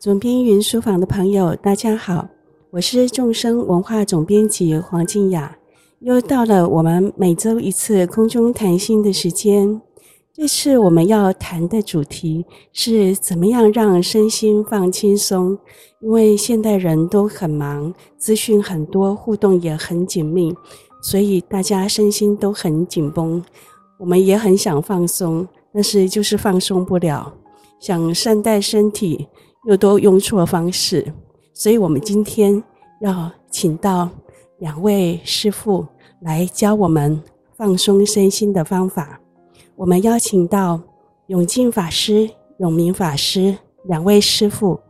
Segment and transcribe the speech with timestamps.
[0.00, 2.28] 总编云书房的朋友，大家好，
[2.70, 5.58] 我是众生文化总编辑黄静雅，
[5.98, 9.80] 又到了我们每周一次空中谈心的时间。
[10.32, 15.58] 这次我们要谈的主题是怎么样让身心放轻松，
[16.00, 20.54] 因为现代人都很忙，资讯很多，互动也很紧密，
[21.02, 23.44] 所以大家身心都很紧绷。
[23.98, 27.34] 我们也很想放松，但是就是放松不了，
[27.80, 29.26] 想善待身体。
[29.68, 31.12] 又都用错方式，
[31.52, 32.62] 所以我们今天
[33.02, 34.08] 要请到
[34.60, 35.86] 两位师父
[36.20, 37.22] 来教我们
[37.54, 39.20] 放松身心的方法。
[39.76, 40.80] 我们邀请到
[41.26, 42.30] 永静法师、
[42.60, 44.80] 永明法师两位师父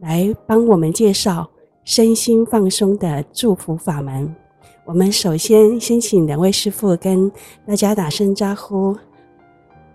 [0.00, 1.48] 来帮我们介绍
[1.82, 4.36] 身心放松的祝福法门。
[4.84, 7.32] 我们首先先请两位师父跟
[7.66, 8.94] 大家打声招呼。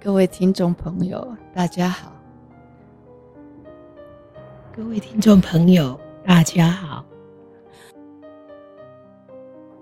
[0.03, 2.20] 各位听众朋友，大家好。
[4.73, 7.03] 各位听众朋友，大家好。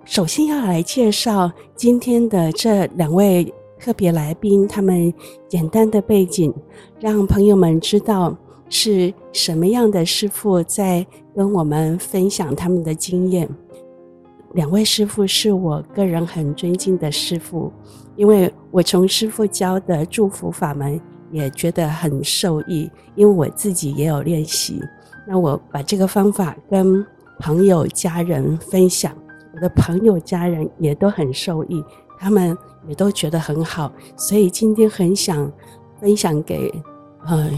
[0.03, 5.13] 首先要来介绍今天的这两位特别来宾，他们
[5.47, 6.52] 简单的背景，
[7.00, 8.36] 让朋友们知道
[8.67, 13.47] 是什么样的师傅在跟我们分享他们的经验。
[14.53, 17.72] 两位师傅是我个人很尊敬的师傅，
[18.16, 21.00] 因为我从师傅教的祝福法门。
[21.31, 24.81] 也觉得很受益，因为我自己也有练习。
[25.27, 27.05] 那我把这个方法跟
[27.39, 29.16] 朋友、家人分享，
[29.53, 31.83] 我的朋友、家人也都很受益，
[32.17, 32.57] 他们
[32.88, 33.91] 也都觉得很好。
[34.16, 35.52] 所以今天很想
[36.00, 36.72] 分享给
[37.25, 37.50] 呃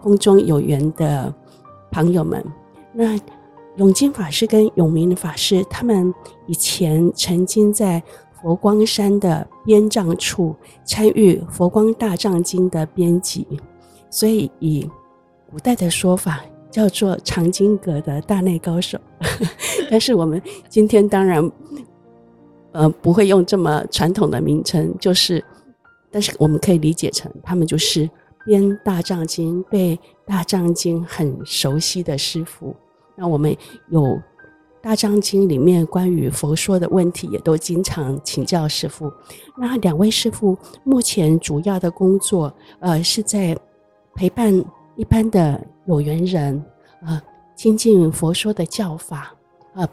[0.00, 1.32] 空中有缘的
[1.90, 2.44] 朋友们。
[2.92, 3.18] 那
[3.76, 6.12] 永金法师跟永明法师，他们
[6.46, 8.02] 以前曾经在。
[8.40, 13.46] 佛光山的编藏处参与《佛光大藏经》的编辑，
[14.08, 14.88] 所以以
[15.50, 18.98] 古代的说法叫做藏经阁的大内高手。
[19.90, 21.52] 但是我们今天当然，
[22.72, 25.44] 呃，不会用这么传统的名称，就是，
[26.10, 28.08] 但是我们可以理解成他们就是
[28.46, 32.74] 编大藏经、对大藏经很熟悉的师傅。
[33.16, 33.54] 那我们
[33.90, 34.18] 有。
[34.82, 39.12] 大藏经里面关于佛说的问题，也都经常请教师父。
[39.58, 43.54] 那两位师父目前主要的工作，呃，是在
[44.14, 44.52] 陪伴
[44.96, 46.64] 一般的有缘人，
[47.04, 47.20] 呃，
[47.54, 49.34] 亲近佛说的教法。
[49.74, 49.86] 呃，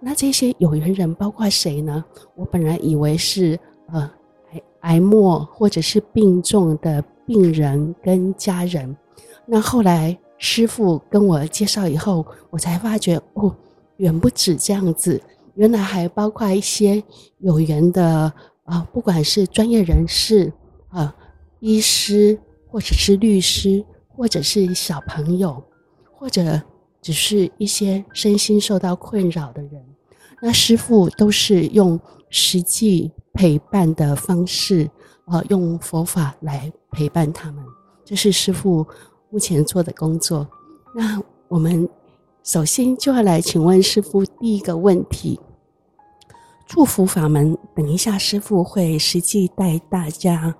[0.00, 2.02] 那这些有缘人包括谁呢？
[2.34, 3.60] 我本来以为是
[3.92, 4.10] 呃
[4.52, 8.96] 癌癌末或者是病重的病人跟家人。
[9.44, 13.54] 那后来师父跟我介绍以后，我才发觉哦。
[14.00, 15.20] 远不止这样子，
[15.54, 17.02] 原来还包括一些
[17.38, 18.32] 有缘的
[18.64, 20.50] 啊、不管是专业人士
[20.88, 21.14] 啊、
[21.60, 25.62] 医师，或者是律师，或者是小朋友，
[26.12, 26.60] 或者
[27.02, 29.84] 只是一些身心受到困扰的人，
[30.40, 32.00] 那师傅都是用
[32.30, 34.88] 实际陪伴的方式
[35.26, 37.62] 啊、用佛法来陪伴他们，
[38.02, 38.86] 这是师傅
[39.28, 40.48] 目前做的工作。
[40.94, 41.86] 那我们。
[42.42, 45.38] 首先就要来请问师傅第一个问题：
[46.66, 50.54] 祝福法门，等一下师傅会实际带大家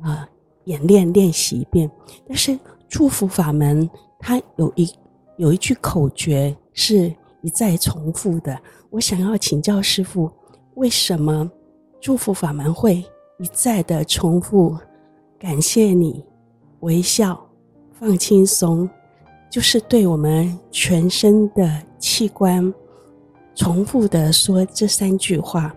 [0.00, 0.28] 啊、呃、
[0.64, 1.90] 演练练习一遍。
[2.28, 2.58] 但是
[2.88, 4.88] 祝福法门它有一
[5.36, 7.12] 有一句口诀是
[7.42, 8.56] 一再重复的，
[8.90, 10.30] 我想要请教师傅，
[10.74, 11.50] 为什么
[12.00, 13.04] 祝福法门会
[13.38, 14.78] 一再的重复？
[15.36, 16.24] 感谢你，
[16.80, 17.44] 微笑，
[17.92, 18.88] 放轻松。
[19.54, 22.74] 就是对我们全身的器官
[23.54, 25.72] 重复的说这三句话，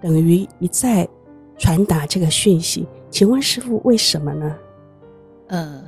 [0.00, 1.06] 等于一再
[1.58, 2.88] 传达这个讯息。
[3.10, 4.56] 请问师傅为什么呢？
[5.48, 5.84] 呃，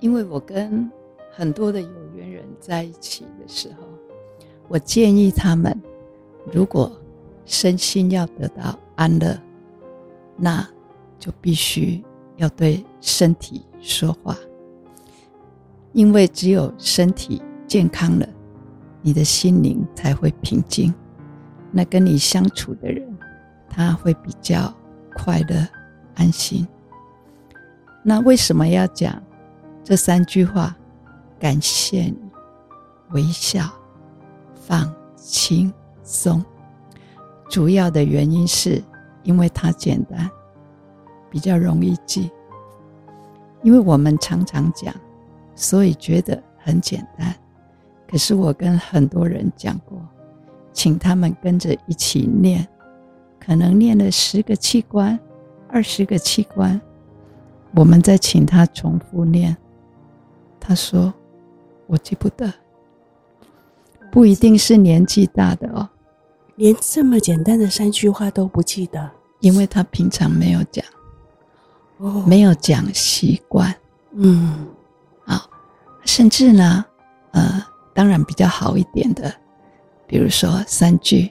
[0.00, 0.90] 因为我跟
[1.30, 3.86] 很多的有缘人在一起的时候，
[4.68, 5.78] 我建议他们，
[6.50, 6.90] 如果
[7.44, 9.38] 身心要得到安乐，
[10.34, 10.66] 那
[11.18, 12.02] 就必须
[12.36, 14.34] 要对身体说话。
[15.96, 18.28] 因为只有身体健康了，
[19.00, 20.94] 你的心灵才会平静。
[21.72, 23.02] 那跟你相处的人，
[23.66, 24.70] 他会比较
[25.14, 25.66] 快乐、
[26.14, 26.68] 安心。
[28.02, 29.20] 那为什么要讲
[29.82, 30.76] 这三句话？
[31.38, 32.18] 感谢你，
[33.12, 33.64] 微笑，
[34.54, 35.72] 放轻
[36.02, 36.44] 松。
[37.48, 38.84] 主要的原因是
[39.22, 40.30] 因为它简单，
[41.30, 42.30] 比较容易记。
[43.62, 44.94] 因为我们常常讲。
[45.56, 47.34] 所以觉得很简单，
[48.06, 49.98] 可是我跟很多人讲过，
[50.72, 52.68] 请他们跟着一起念，
[53.40, 55.18] 可能念了十个器官、
[55.68, 56.78] 二十个器官，
[57.74, 59.56] 我们再请他重复念，
[60.60, 61.12] 他说
[61.86, 62.52] 我记不得，
[64.12, 65.88] 不一定是年纪大的哦，
[66.56, 69.10] 连这么简单的三句话都不记得，
[69.40, 70.84] 因为他平常没有讲，
[71.96, 73.74] 哦，没有讲习惯，
[74.12, 74.75] 嗯，好，
[76.06, 76.84] 甚至呢，
[77.32, 77.62] 呃，
[77.92, 79.34] 当然比较好一点的，
[80.06, 81.30] 比如说三句，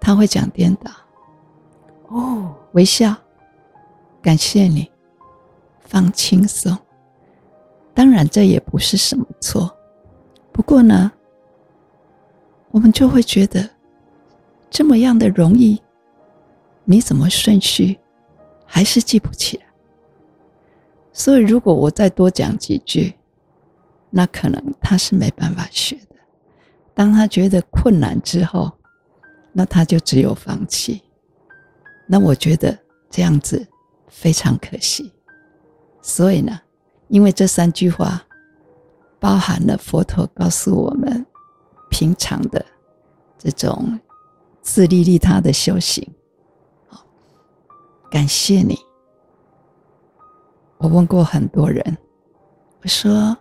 [0.00, 0.90] 他会讲颠倒，
[2.08, 3.14] 哦，微笑，
[4.20, 4.90] 感谢你，
[5.80, 6.76] 放轻松。
[7.94, 9.74] 当然，这也不是什么错。
[10.52, 11.10] 不过呢，
[12.72, 13.70] 我们就会觉得
[14.68, 15.80] 这么样的容易，
[16.84, 17.96] 你怎么顺序
[18.66, 19.64] 还是记不起来？
[21.12, 23.14] 所以，如果我再多讲几句，
[24.16, 26.14] 那可能他是没办法学的。
[26.94, 28.70] 当他觉得困难之后，
[29.52, 31.02] 那他就只有放弃。
[32.06, 32.78] 那我觉得
[33.10, 33.66] 这样子
[34.06, 35.12] 非常可惜。
[36.00, 36.60] 所以呢，
[37.08, 38.22] 因为这三句话
[39.18, 41.26] 包含了佛陀告诉我们
[41.90, 42.64] 平常的
[43.36, 43.98] 这种
[44.62, 46.08] 自利利他的修行。
[48.08, 48.78] 感谢你。
[50.76, 51.98] 我问过很多人，
[52.82, 53.36] 我说：“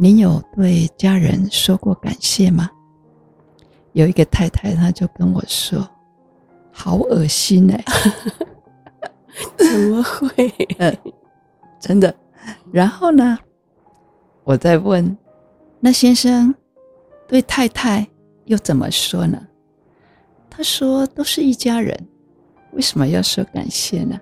[0.00, 2.70] 你有对家人说过感谢吗？”
[3.92, 5.86] 有一个太太，她就跟我说
[6.70, 7.84] ：“好恶心哎！”
[9.58, 10.52] 怎么会？
[10.78, 10.96] 嗯，
[11.80, 12.14] 真的。
[12.72, 13.36] 然后呢，
[14.44, 15.16] 我再问，
[15.80, 16.54] 那先生
[17.26, 18.06] 对太太
[18.44, 19.44] 又怎么说呢？
[20.48, 22.08] 他说都是一家人，
[22.72, 24.18] 为什么要说感谢呢？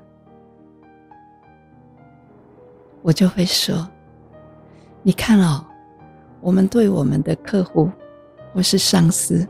[3.02, 3.88] 我就会说，
[5.06, 5.64] 你看哦，
[6.40, 7.88] 我们对我们的客户
[8.52, 9.46] 或是上司，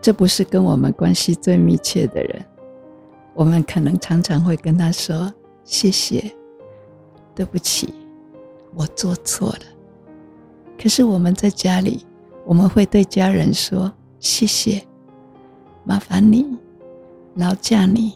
[0.00, 2.42] 这不是跟我们关系最密切的人，
[3.34, 5.30] 我们可能常常会跟他说
[5.64, 6.34] 谢谢。
[7.34, 7.92] 对不起，
[8.74, 9.64] 我做错了。
[10.80, 12.06] 可是我们在家里，
[12.46, 14.82] 我们会对家人说：“谢谢，
[15.84, 16.56] 麻烦你，
[17.34, 18.14] 劳驾你，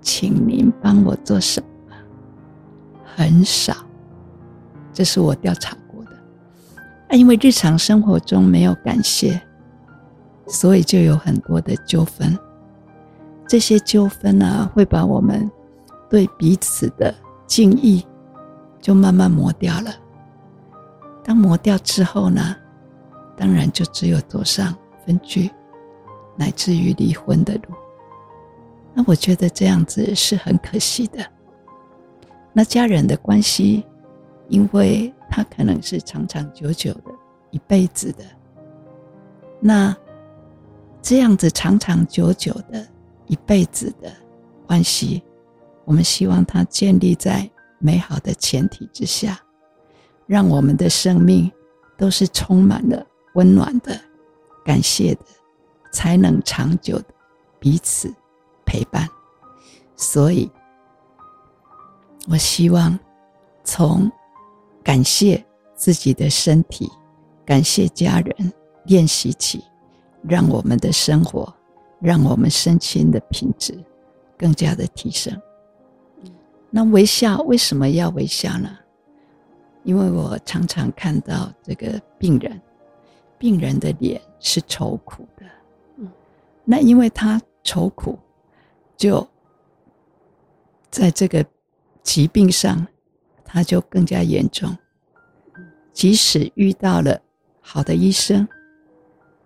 [0.00, 1.94] 请您帮我做什么？”
[3.14, 3.72] 很少，
[4.98, 6.10] 这是我调查过的。
[7.08, 9.40] 啊，因为日常生活中没有感谢，
[10.48, 12.36] 所以就有很多的纠纷。
[13.46, 15.48] 这些纠纷呢，会把我们
[16.10, 17.14] 对彼此的
[17.46, 18.04] 敬意。
[18.80, 19.94] 就慢慢磨掉了。
[21.22, 22.56] 当磨掉之后呢，
[23.36, 24.74] 当然就只有走上
[25.04, 25.48] 分居，
[26.36, 27.74] 乃至于离婚的路。
[28.94, 31.24] 那我觉得这样子是很可惜的。
[32.52, 33.84] 那家人的关系，
[34.48, 37.12] 因为他可能是长长久久的，
[37.50, 38.24] 一辈子的。
[39.60, 39.96] 那
[41.00, 42.86] 这样子长长久久的
[43.26, 44.12] 一辈子的
[44.66, 45.22] 关系，
[45.84, 47.48] 我们希望它建立在。
[47.80, 49.38] 美好的前提之下，
[50.26, 51.48] 让我们的生命
[51.96, 53.96] 都是充满了温暖的、
[54.64, 55.20] 感谢的，
[55.92, 57.04] 才能长久的
[57.60, 58.12] 彼此
[58.66, 59.08] 陪伴。
[59.94, 60.50] 所以，
[62.28, 62.98] 我希望
[63.62, 64.10] 从
[64.88, 65.44] 感谢
[65.74, 66.90] 自己的身体、
[67.44, 68.52] 感谢家人
[68.86, 69.62] 练习起，
[70.22, 71.54] 让我们的生活，
[72.00, 73.78] 让我们身心的品质
[74.38, 75.38] 更加的提升。
[76.70, 78.78] 那微笑为什么要微笑呢？
[79.84, 82.58] 因为我常常看到这个病人，
[83.36, 85.44] 病人的脸是愁苦的。
[85.98, 86.10] 嗯，
[86.64, 88.18] 那因为他愁苦，
[88.96, 89.28] 就
[90.90, 91.44] 在这个
[92.02, 92.86] 疾病上，
[93.50, 94.76] 他就更加严重。
[95.94, 97.18] 即使遇到了
[97.60, 98.46] 好的医生，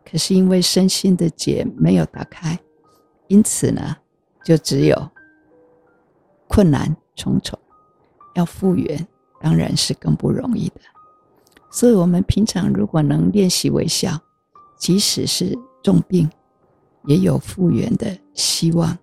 [0.05, 2.59] 可是因为身心的结没有打开，
[3.29, 3.97] 因此呢，
[4.45, 5.11] 就只有
[6.49, 6.95] 困难。
[7.15, 7.59] 重重，
[8.35, 9.07] 要复原
[9.39, 10.81] 当然是更不容易的。
[11.71, 14.19] 所以，我们平常如果能练习微笑，
[14.79, 16.29] 即使是重病，
[17.05, 18.99] 也有复原的希望。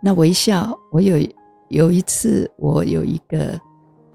[0.00, 1.18] 那微笑，我有
[1.68, 3.60] 有一次，我有一个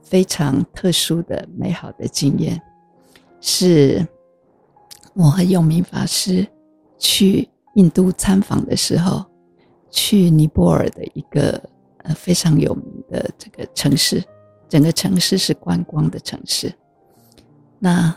[0.10, 2.62] 非常特殊的美好的经验，
[3.39, 4.06] 是
[5.13, 6.46] 我和永明法师
[6.98, 9.24] 去印度参访的时候，
[9.92, 11.62] 去尼泊尔的一个。
[12.04, 14.24] 呃，非常有名的这个城市，
[14.70, 16.74] 整个城市是观光的城市。
[17.78, 18.16] 那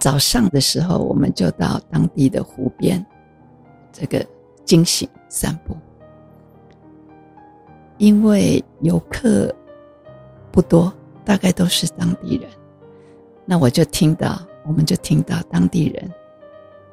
[0.00, 3.06] 早上的时候，我们就到当地的湖边，
[3.92, 4.26] 这个
[4.64, 5.76] 惊醒散步。
[7.98, 9.54] 因为游客
[10.56, 10.90] 不多，
[11.22, 12.48] 大概都是当地人。
[13.44, 16.10] 那我就听到，我们就听到当地人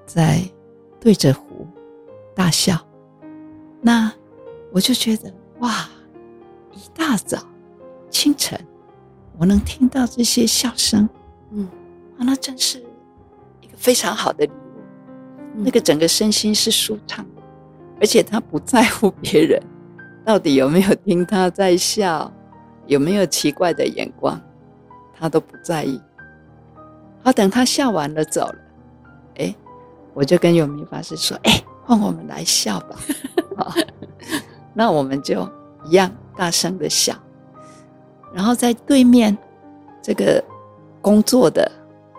[0.05, 0.41] 在
[0.99, 1.65] 对着湖
[2.35, 2.77] 大笑。
[3.79, 4.11] 那
[4.73, 5.33] 我就觉得。
[5.59, 5.87] 哇！
[6.73, 7.37] 一大早，
[8.09, 8.59] 清晨，
[9.37, 11.07] 我能听到这些笑声，
[11.51, 11.65] 嗯，
[12.17, 12.83] 啊，那真是
[13.61, 14.81] 一个非常好的礼物。
[15.55, 17.41] 嗯、那个整个身心是舒畅的，
[18.01, 19.61] 而且他不在乎别人
[20.25, 22.29] 到底有没有听他在笑，
[22.85, 24.39] 有没有奇怪的眼光，
[25.17, 26.01] 他都不在意。
[27.23, 28.55] 好，等他笑完了走了，
[29.37, 29.55] 哎，
[30.13, 32.95] 我就跟永明法师说：“哎，换我们来笑吧。
[33.55, 33.73] ”好，
[34.73, 35.47] 那我们就
[35.85, 37.15] 一样大声的笑。
[38.33, 39.37] 然后在对面
[40.01, 40.43] 这个
[41.01, 41.71] 工作的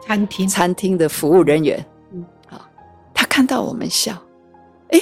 [0.06, 0.48] 餐厅。
[0.48, 2.60] 餐厅的服务人员，嗯，好，
[3.12, 4.16] 他看到我们笑，
[4.90, 5.00] 哎，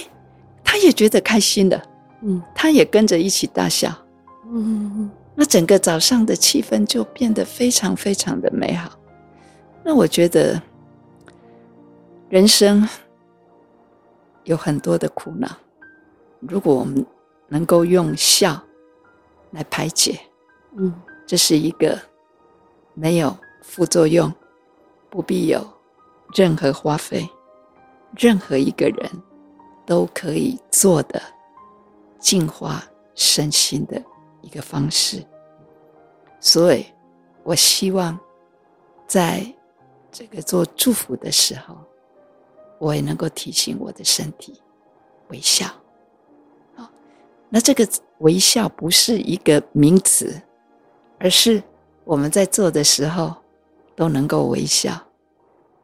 [0.65, 1.83] 他也觉得开心了，
[2.23, 3.93] 嗯，他也跟着一起大笑，
[4.51, 8.99] 嗯，那整个早上的气氛就变得非常非常的美好。
[9.83, 10.61] 那我觉得，
[12.29, 12.87] 人生
[14.45, 15.49] 有很多的苦恼，
[16.41, 17.05] 如果我们
[17.49, 18.61] 能够用笑
[19.51, 20.21] 来排解，
[20.77, 20.95] 嗯，
[21.27, 21.99] 这是一个
[22.95, 24.33] 没有副作用、
[25.11, 25.67] 不必有
[26.35, 27.29] 任何花费、
[28.17, 29.11] 任何一个人
[29.85, 31.21] 都可以做的
[32.19, 32.85] 净化
[33.15, 34.03] 身心的
[34.43, 35.25] 一个方式。
[36.39, 36.85] 所以，
[37.43, 38.19] 我希望
[39.07, 39.51] 在。
[40.15, 41.75] 这个做祝福的时候，
[42.79, 44.61] 我也能够提醒我的身体
[45.29, 45.67] 微笑。
[46.77, 46.87] 好，
[47.49, 50.39] 那这个微笑不是一个名词，
[51.19, 51.63] 而是
[52.05, 53.35] 我们在做的时候
[53.97, 54.93] 都能够微笑。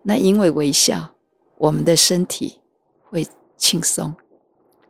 [0.02, 1.10] 那因为微笑，
[1.56, 2.60] 我们的身体
[3.08, 4.14] 会轻松。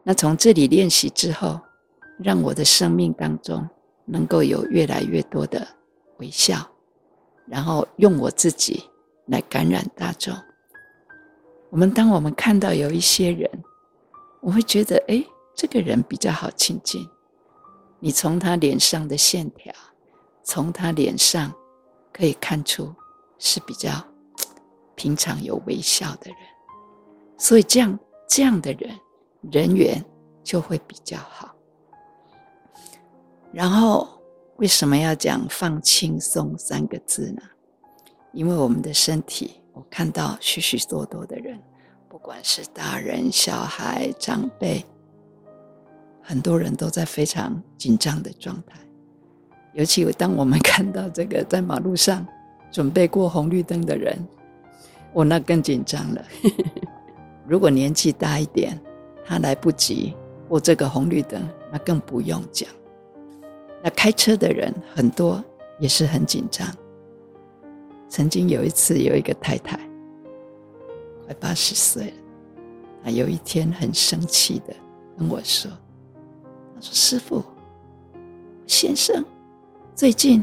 [0.02, 1.60] 那从这里练习之后，
[2.22, 3.68] 让我的生命当中
[4.04, 5.66] 能够有越来越多的
[6.18, 6.68] 微笑，
[7.46, 8.84] 然后用我自己。
[9.28, 10.34] 来感染大众。
[11.68, 13.46] 我们当我们看到有一些人，
[14.40, 15.22] 我会觉得，哎，
[15.54, 17.06] 这个人比较好亲近。
[18.00, 19.70] 你从他脸上的线条，
[20.42, 21.52] 从他脸上
[22.10, 22.90] 可以看出
[23.38, 24.02] 是比较
[24.94, 26.38] 平常有微笑的人。
[27.36, 28.98] 所以这样这样的人，
[29.52, 30.02] 人缘
[30.42, 31.54] 就会比较好。
[33.52, 34.08] 然后
[34.56, 37.42] 为什么要讲放轻松三个字呢？
[38.32, 41.58] 因为我们的身体，我看到许许多多的人，
[42.08, 44.84] 不管是大人、小孩、长辈，
[46.20, 48.78] 很多人都在非常紧张的状态。
[49.72, 52.26] 尤其当我们看到这个在马路上
[52.70, 54.18] 准备过红绿灯的人，
[55.12, 56.24] 我那更紧张了。
[57.46, 58.78] 如果年纪大一点，
[59.24, 60.14] 他来不及
[60.48, 62.68] 过这个红绿灯，那更不用讲。
[63.82, 65.42] 那开车的人很多
[65.78, 66.66] 也是很紧张。
[68.08, 69.78] 曾经有一次，有一个太太，
[71.26, 72.16] 快八十岁了，
[73.04, 74.74] 她有一天很生气的
[75.16, 75.70] 跟我说
[76.74, 77.44] ：“她说师傅，
[78.66, 79.24] 先生
[79.94, 80.42] 最近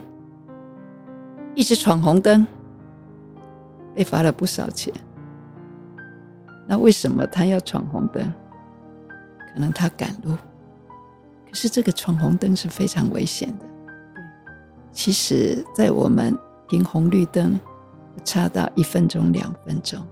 [1.56, 2.46] 一直闯红灯，
[3.96, 4.94] 被罚了不少钱。
[6.68, 8.32] 那为什么他要闯红灯？
[9.54, 10.36] 可能他赶路。
[11.56, 13.66] 可是这个闯红灯是非常危险的。
[14.92, 17.60] 其实，在我们。”停红绿灯，
[18.24, 20.04] 差到一分钟、两分钟，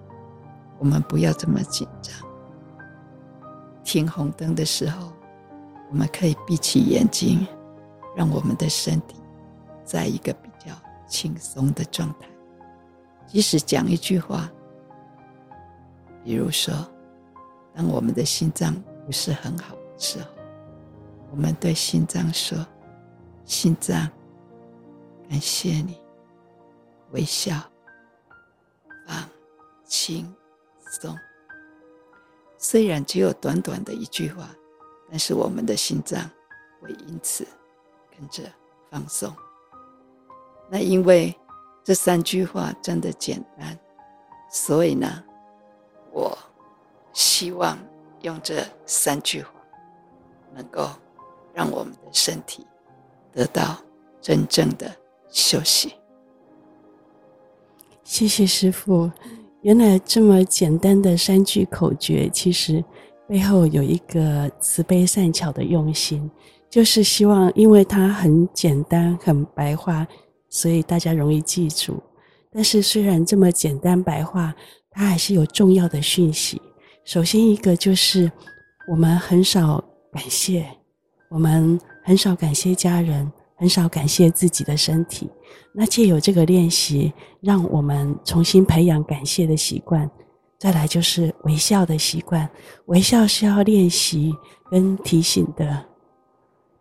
[0.78, 2.14] 我们不要这么紧张。
[3.84, 5.12] 停红灯的时候，
[5.90, 7.48] 我们可以闭起眼睛，
[8.16, 9.16] 让我们的身体
[9.84, 10.76] 在一个比较
[11.08, 12.28] 轻松的状态。
[13.26, 14.48] 即使讲一句话，
[16.24, 16.72] 比如说，
[17.74, 18.76] 当我们的心脏
[19.08, 20.26] 不是很好的时候，
[21.34, 22.56] 我们对心脏说
[23.44, 24.08] ：“心脏，
[25.28, 26.00] 感谢你。”
[27.10, 27.60] 微笑，
[29.08, 29.28] 放
[29.84, 30.32] 轻
[31.02, 31.18] 松。
[32.60, 34.48] 虽然只有短短的一句话，
[35.10, 36.22] 但是我们的心脏
[36.80, 37.48] 会因此
[38.16, 38.44] 跟着
[38.92, 39.36] 放松。
[40.70, 41.36] 那因为
[41.84, 43.76] 这三句话真的简单，
[44.52, 45.24] 所以呢，
[46.12, 46.38] 我
[47.12, 47.76] 希望
[48.22, 49.50] 用这三句话，
[50.54, 50.88] 能够
[51.54, 52.66] 让我们的身体
[53.32, 53.78] 得到
[54.22, 54.92] 真正的
[55.30, 55.94] 休息。
[58.04, 59.10] 谢谢师父，
[59.62, 62.84] 原来这么简单的三句口诀，其实
[63.28, 66.30] 背后有一个慈悲善巧的用心，
[66.70, 70.06] 就是希望，因为它很简单、很白话，
[70.50, 72.02] 所以大家容易记住。
[72.52, 74.54] 但是虽然这么简单白话，
[74.92, 76.62] 它还是有重要的讯息。
[77.06, 78.32] 首先一个就是，
[78.92, 80.66] 我们很少感谢，
[81.34, 83.30] 我们很少感谢家人。
[83.56, 85.30] 很少感谢自己的身体，
[85.74, 90.10] 那借由这个练习，让我们重新培养感谢的习惯。
[90.60, 92.50] 再来就是微笑的习惯，
[92.88, 94.36] 微笑是要练习
[94.70, 95.86] 跟提醒的。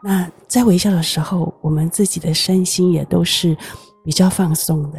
[0.03, 3.57] 那在微笑的时候，我们自己的身心也都是
[4.05, 4.99] 比较放松的。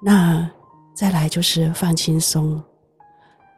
[0.00, 0.48] 那
[0.94, 2.62] 再来就是放轻松。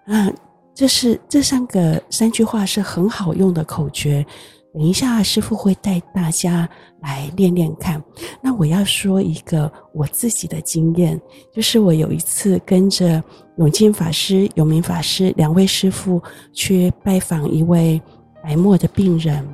[0.05, 0.33] 那，
[0.75, 4.27] 这是这三个三句话是很好用的口诀。
[4.73, 6.69] 等一下，师傅会带大家
[7.03, 8.01] 来练练看。
[8.41, 11.21] 那我要说一个我自己的经验，
[11.53, 13.23] 就是我有一次跟着
[13.57, 16.23] 永进法师、永明法师两位师傅
[16.53, 18.01] 去拜访一位
[18.45, 19.45] 白末的病人。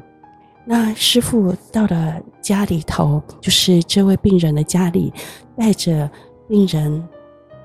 [0.66, 5.10] 那师傅到了家里头，就是这位病人的家里，
[5.56, 6.10] 带着
[6.46, 7.02] 病人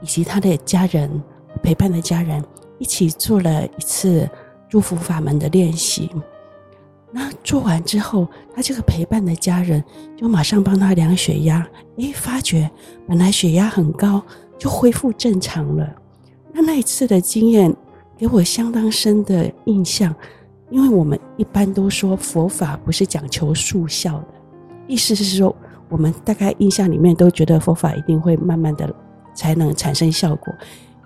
[0.02, 1.10] 以及他的家人
[1.62, 2.42] 陪伴的家人
[2.80, 4.30] 一起做了一次
[4.70, 6.10] 祝福法门的练习。
[7.14, 8.26] 那做完之后，
[8.56, 9.84] 他这个陪伴的家人
[10.16, 12.72] 就马上帮他量血压，诶，发觉
[13.06, 14.22] 本来血压很高，
[14.58, 15.94] 就恢复正常了。
[16.54, 17.76] 那那一次的经验
[18.18, 20.16] 给我相当深的印象，
[20.70, 24.28] 因为我们一般都说佛法不是讲求速效的，
[24.88, 25.54] 意思是说
[25.90, 28.90] 我们大概印象里面都觉得佛法一定会慢慢的
[29.34, 30.54] 才能产生效果，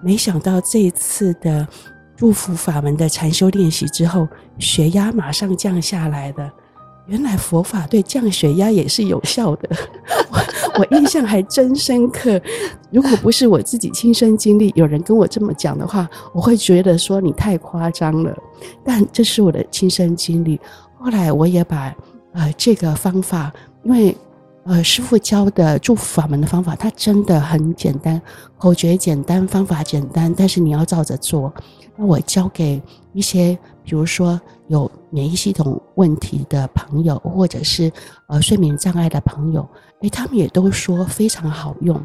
[0.04, 1.68] 没想到这一次的。
[2.16, 6.52] 祝福法门的禅修练习之后，血压马上降下来的。
[7.08, 9.70] 原来佛法对降血压也是有效的，
[10.32, 12.42] 我我印象还真深刻。
[12.90, 18.36] 如果不是我自己亲身经历，有人跟我这么讲的话，我会觉得说你太夸张了。
[18.84, 20.60] 但这是我的亲身经历。
[20.98, 21.94] 后来我也把
[22.34, 23.54] 呃这个方法，
[23.84, 24.16] 因为。
[24.66, 28.20] 呃，师傅教的祝福法门的方法，它真的很简单，
[28.58, 31.54] 口诀简单，方法简单，但是你要照着做。
[31.96, 32.82] 那我教给
[33.14, 37.92] 一些，比如说有免疫系统问题的朋友，或者是
[38.28, 39.70] 呃睡眠障碍的朋友，
[40.02, 42.04] 诶，他们也都说非常好用。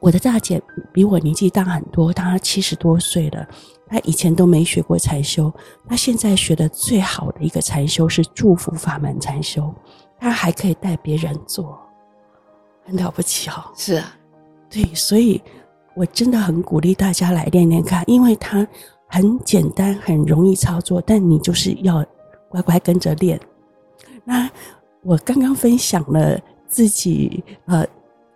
[0.00, 0.60] 我的大姐
[0.92, 3.46] 比我年纪大很多，她七十多岁了，
[3.86, 5.52] 她以前都没学过禅修，
[5.88, 9.72] 她现在学的最好的一个禅修是祝福法门禅修。
[10.20, 11.78] 他还可以带别人做，
[12.84, 13.54] 很了不起哦。
[13.76, 14.16] 是啊，
[14.68, 15.40] 对，所以
[15.94, 18.66] 我真的很鼓励大家来练练看，因为它
[19.06, 22.04] 很简单，很容易操作，但你就是要
[22.48, 23.38] 乖乖跟着练。
[24.24, 24.50] 那
[25.02, 27.86] 我刚刚分享了自己呃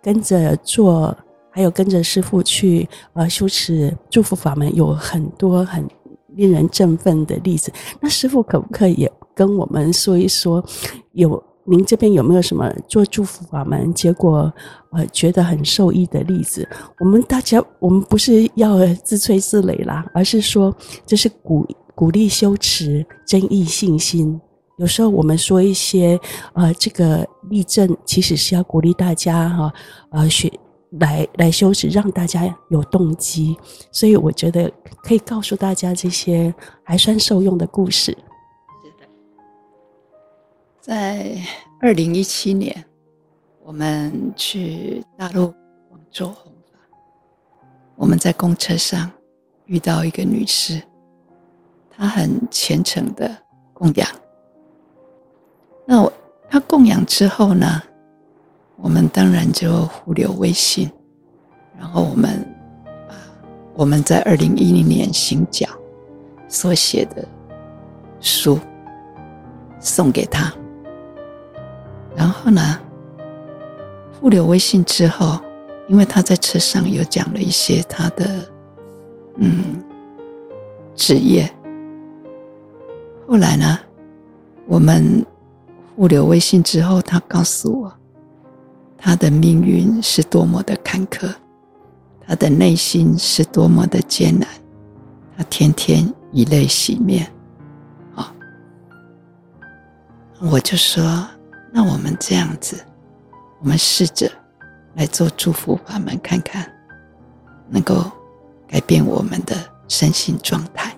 [0.01, 1.15] 跟着做，
[1.49, 5.87] 还有跟着师傅去呃修持祝福法门，有很多很
[6.29, 7.71] 令人振奋的例子。
[7.99, 10.63] 那师傅可不可以也跟我们说一说
[11.11, 11.43] 有？
[11.65, 14.51] 您这边有没有什么做祝福法门，结果
[14.91, 16.67] 呃觉得很受益的例子？
[16.99, 24.39] 我们大家，我们不是要自吹自擂啦，而是说这是鼓鼓励修持增益信心。
[24.77, 26.19] 有时候我们说一些
[26.53, 29.73] 呃这个例证，其实是要鼓励大家哈
[30.09, 30.51] 呃学
[30.99, 33.55] 来来修持，让大家有动机。
[33.91, 34.69] 所以我觉得
[35.03, 38.17] 可以告诉大家这些还算受用的故事。
[40.83, 41.37] 在
[41.79, 42.83] 二零一七年，
[43.63, 45.47] 我们去大陆
[45.87, 46.77] 广州弘法。
[47.95, 49.09] 我们在公车上
[49.65, 50.81] 遇到一个女士，
[51.89, 53.33] 她很虔诚的
[53.71, 54.05] 供养。
[55.85, 56.11] 那我
[56.49, 57.81] 她供养之后呢，
[58.75, 60.91] 我们当然就互留微信，
[61.79, 62.45] 然后我们
[63.07, 63.15] 把
[63.73, 65.65] 我们在二零一零年行脚
[66.49, 67.25] 所写的
[68.19, 68.59] 书
[69.79, 70.53] 送给她。
[72.15, 72.79] 然后呢，
[74.19, 75.39] 互留微信之后，
[75.87, 78.47] 因为他在车上有讲了一些他的
[79.37, 79.83] 嗯
[80.95, 81.51] 职业。
[83.27, 83.79] 后来呢，
[84.67, 85.25] 我们
[85.95, 87.93] 互留微信之后，他告诉我，
[88.97, 91.33] 他的命运是多么的坎坷，
[92.25, 94.47] 他的内心是多么的艰难，
[95.35, 97.27] 他天天以泪洗面。
[98.15, 98.33] 啊，
[100.39, 101.27] 我就说。
[101.75, 102.85] 那我们这样子，
[103.59, 104.31] 我们试着
[104.93, 106.71] 来做祝福法门，看看
[107.67, 108.11] 能够
[108.67, 109.55] 改变我们的
[109.87, 110.95] 身心状态。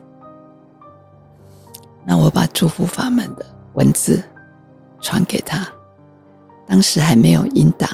[2.04, 4.22] 那我把祝福法门的文字
[5.00, 5.66] 传给他，
[6.68, 7.90] 当时还没有音档。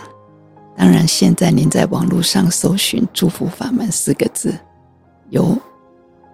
[0.76, 4.58] 当然，现在您在网络上搜寻“祝福法门”四个字，
[5.30, 5.56] 有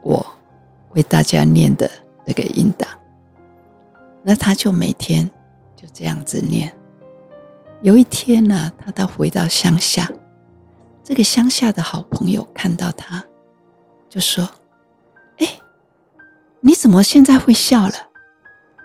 [0.02, 0.26] 我
[0.94, 1.92] 为大家念的
[2.26, 2.88] 这个音档。
[4.24, 5.30] 那他就每天。
[5.88, 6.76] 就这样子念。
[7.82, 10.12] 有一天呢，他到回到乡下，
[11.04, 13.24] 这个乡下的好朋友看到他，
[14.10, 14.50] 就说
[15.40, 15.48] ：“哎，
[16.60, 17.94] 你怎么现在会笑了？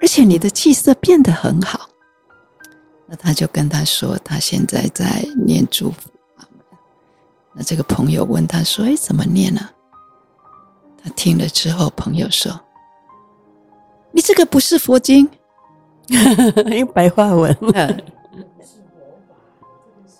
[0.00, 1.88] 而且你的气色变得很好。”
[3.08, 6.08] 那他就跟他说，他现在在念祝福。
[7.54, 9.68] 那这个朋友问他说：“哎，怎么念呢？”
[11.02, 12.60] 他听了之后，朋友说
[14.12, 15.28] ：“你这个不是佛经。”
[16.76, 17.56] 用白话文，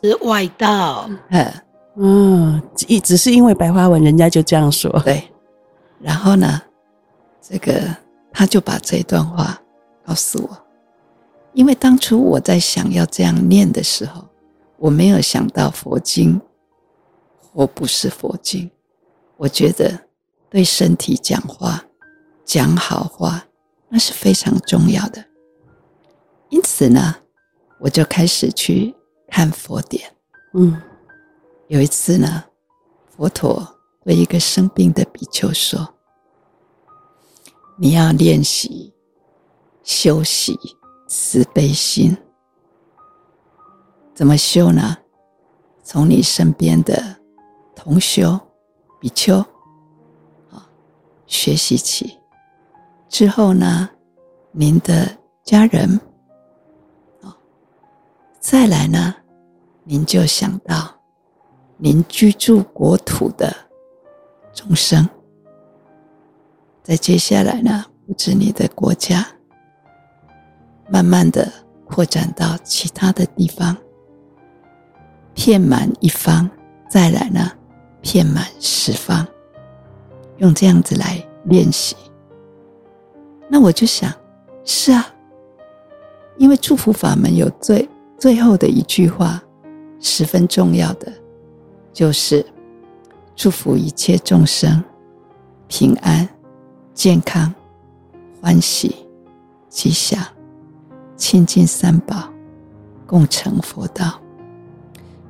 [0.03, 1.09] 是外道。
[1.97, 4.91] 嗯，一只是因为白话文，人家就这样说。
[5.05, 5.23] 对，
[6.01, 6.61] 然后呢，
[7.41, 7.83] 这个
[8.33, 9.61] 他就把这段话
[10.07, 10.59] 告诉我，
[11.53, 14.25] 因为当初我在想要这样念的时候，
[14.79, 16.41] 我没有想到佛经
[17.53, 18.71] 或不是佛经，
[19.37, 19.93] 我觉得
[20.49, 21.85] 对身体讲话、
[22.45, 23.45] 讲好话，
[23.91, 25.23] 那是非常重要的。
[26.53, 27.17] 因此呢，
[27.81, 28.95] 我就开始去
[29.29, 30.05] 看佛典。
[30.53, 30.81] 嗯，
[31.69, 32.45] 有一次呢，
[33.09, 33.67] 佛陀
[34.05, 35.95] 对一个生病的比丘说
[37.81, 38.93] ：“你要练习
[39.83, 40.59] 修习
[41.09, 42.15] 慈悲心，
[44.15, 44.99] 怎么修呢？
[45.83, 47.17] 从你身边的
[47.75, 48.39] 同修
[49.01, 49.39] 比丘
[50.51, 50.69] 啊
[51.27, 52.19] 学习起，
[53.09, 53.89] 之后呢，
[54.51, 55.99] 您的家人。”
[58.43, 59.15] 再来呢，
[59.85, 60.93] 您就想到
[61.77, 63.55] 您居住国土的
[64.53, 65.09] 众生。
[66.83, 69.25] 再接下来呢，不止你的国家，
[70.91, 71.53] 慢慢的
[71.87, 73.77] 扩展到其他的地方，
[75.33, 76.51] 遍满一方。
[76.91, 77.49] 再来呢，
[78.01, 79.25] 遍满十方，
[80.39, 81.95] 用这样子来练习。
[83.49, 84.13] 那我就想，
[84.65, 85.07] 是啊，
[86.39, 87.89] 因为祝福法门有最。
[88.23, 89.43] 最后的一句话，
[89.99, 91.13] 十分重要的，
[91.93, 92.47] 就是
[93.35, 94.81] 祝福一切众生
[95.67, 96.29] 平安、
[96.95, 97.53] 健康、
[98.41, 98.95] 欢喜、
[99.69, 100.25] 吉祥，
[101.17, 102.33] 亲近三宝，
[103.09, 104.21] 共成佛道。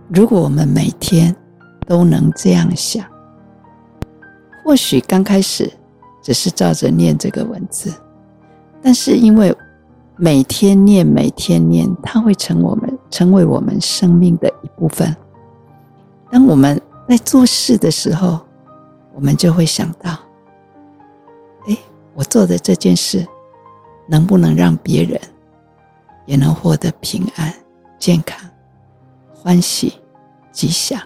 [0.09, 1.35] 如果我们每天
[1.87, 3.07] 都能这样想，
[4.63, 5.73] 或许刚开始
[6.23, 7.91] 只是照着念这个文字，
[8.83, 9.57] 但是因为。
[10.17, 15.15] 每天念，每天念，它会成我们成为我们生命的一部分。
[16.31, 18.41] 当我们在做事的时候，
[19.15, 20.19] 我们就会想到：
[21.67, 21.77] 哎，
[22.15, 23.27] 我做的这件事，
[24.07, 25.21] 能不能让别人
[26.27, 27.53] 也能获得平安、
[27.99, 28.39] 健康、
[29.35, 29.95] 欢喜、
[30.53, 31.01] 吉祥？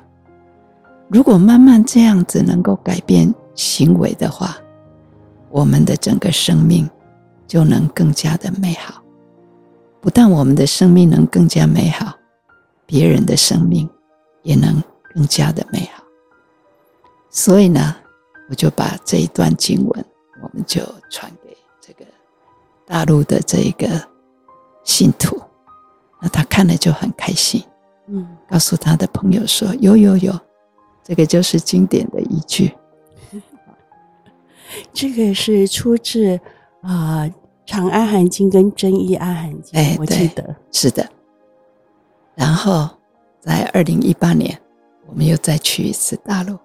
[1.08, 4.56] 如果慢慢这样子能够改变行为的话，
[5.50, 6.88] 我们的整个生命
[7.46, 9.02] 就能更加的美好。
[10.00, 12.16] 不但我们的生命能更加美好，
[12.86, 13.88] 别人的生命
[14.42, 14.82] 也能
[15.14, 16.04] 更加的美好。
[17.30, 17.96] 所以呢，
[18.48, 20.04] 我就把这一段经文，
[20.42, 20.80] 我们就
[21.10, 22.04] 传给这个
[22.86, 23.88] 大陆的这一个
[24.84, 25.40] 信徒，
[26.22, 27.62] 那他看了就很开心，
[28.06, 30.32] 嗯，告诉他的朋友说：“有有有，
[31.02, 32.72] 这个就是经典的一句。
[34.94, 36.40] ”这个是出自
[36.86, 37.20] 啊。
[37.20, 37.32] 呃
[37.68, 41.04] 《长安含经》跟《真义阿含经》，哎，我记得是的。
[42.36, 42.88] 然后
[43.40, 44.56] 在二零一八年，
[45.08, 46.56] 我们又再去一次大陆，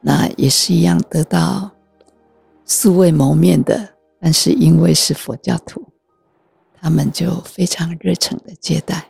[0.00, 1.68] 那也是一样得到
[2.64, 3.88] 素未谋面的，
[4.20, 5.84] 但是因为是佛教徒，
[6.80, 9.04] 他们就非常热诚的接待。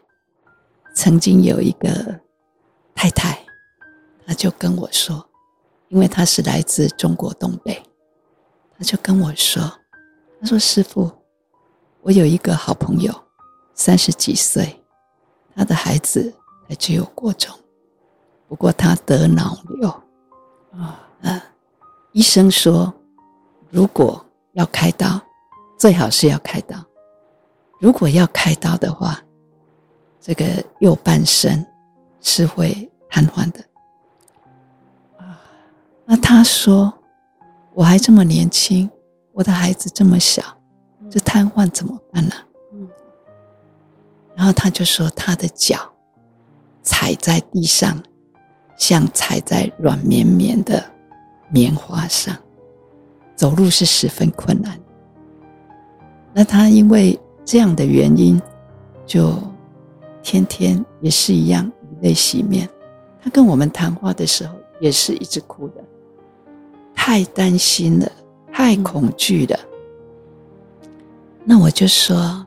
[0.94, 2.18] 曾经有一个
[2.94, 3.38] 太太，
[4.26, 5.28] 她就跟我说，
[5.90, 7.82] 因为她是来自中国东北，
[8.78, 9.70] 她就跟我说。
[10.42, 11.08] 他说：“师傅，
[12.00, 13.14] 我有一个好朋友，
[13.74, 14.76] 三十几岁，
[15.54, 16.34] 他的孩子
[16.68, 17.56] 才只有过中，
[18.48, 19.88] 不过他得脑瘤
[20.72, 21.40] 啊，嗯，
[22.10, 22.92] 医生说，
[23.70, 25.20] 如果要开刀，
[25.78, 26.76] 最好是要开刀。
[27.78, 29.22] 如果要开刀的话，
[30.20, 30.44] 这个
[30.80, 31.64] 右半身
[32.20, 33.64] 是会瘫痪的
[35.18, 35.38] 啊。
[36.04, 36.92] 那他说，
[37.74, 38.90] 我还这么年轻。”
[39.32, 40.42] 我的孩子这么小，
[41.10, 42.34] 这瘫痪怎么办呢？
[42.72, 42.86] 嗯，
[44.34, 45.90] 然后他就说，他的脚
[46.82, 48.00] 踩在地上，
[48.76, 50.84] 像踩在软绵绵的
[51.50, 52.36] 棉花上，
[53.34, 54.78] 走路是十分困难。
[56.34, 58.40] 那他因为这样的原因，
[59.06, 59.32] 就
[60.22, 62.68] 天天也是一样以泪洗面。
[63.22, 65.84] 他跟我们谈话的时候，也是一直哭的，
[66.94, 68.12] 太担心了。
[68.52, 69.58] 太恐惧了，
[71.42, 72.46] 那我就说，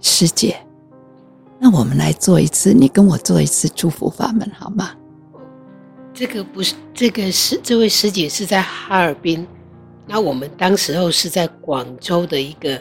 [0.00, 0.56] 师姐，
[1.58, 4.90] 那我们来做一次，你跟我做一次祝福法门好吗？
[6.14, 9.46] 这个不是，这个是这位师姐是在哈尔滨，
[10.06, 12.80] 那我们当时候是在广州的一个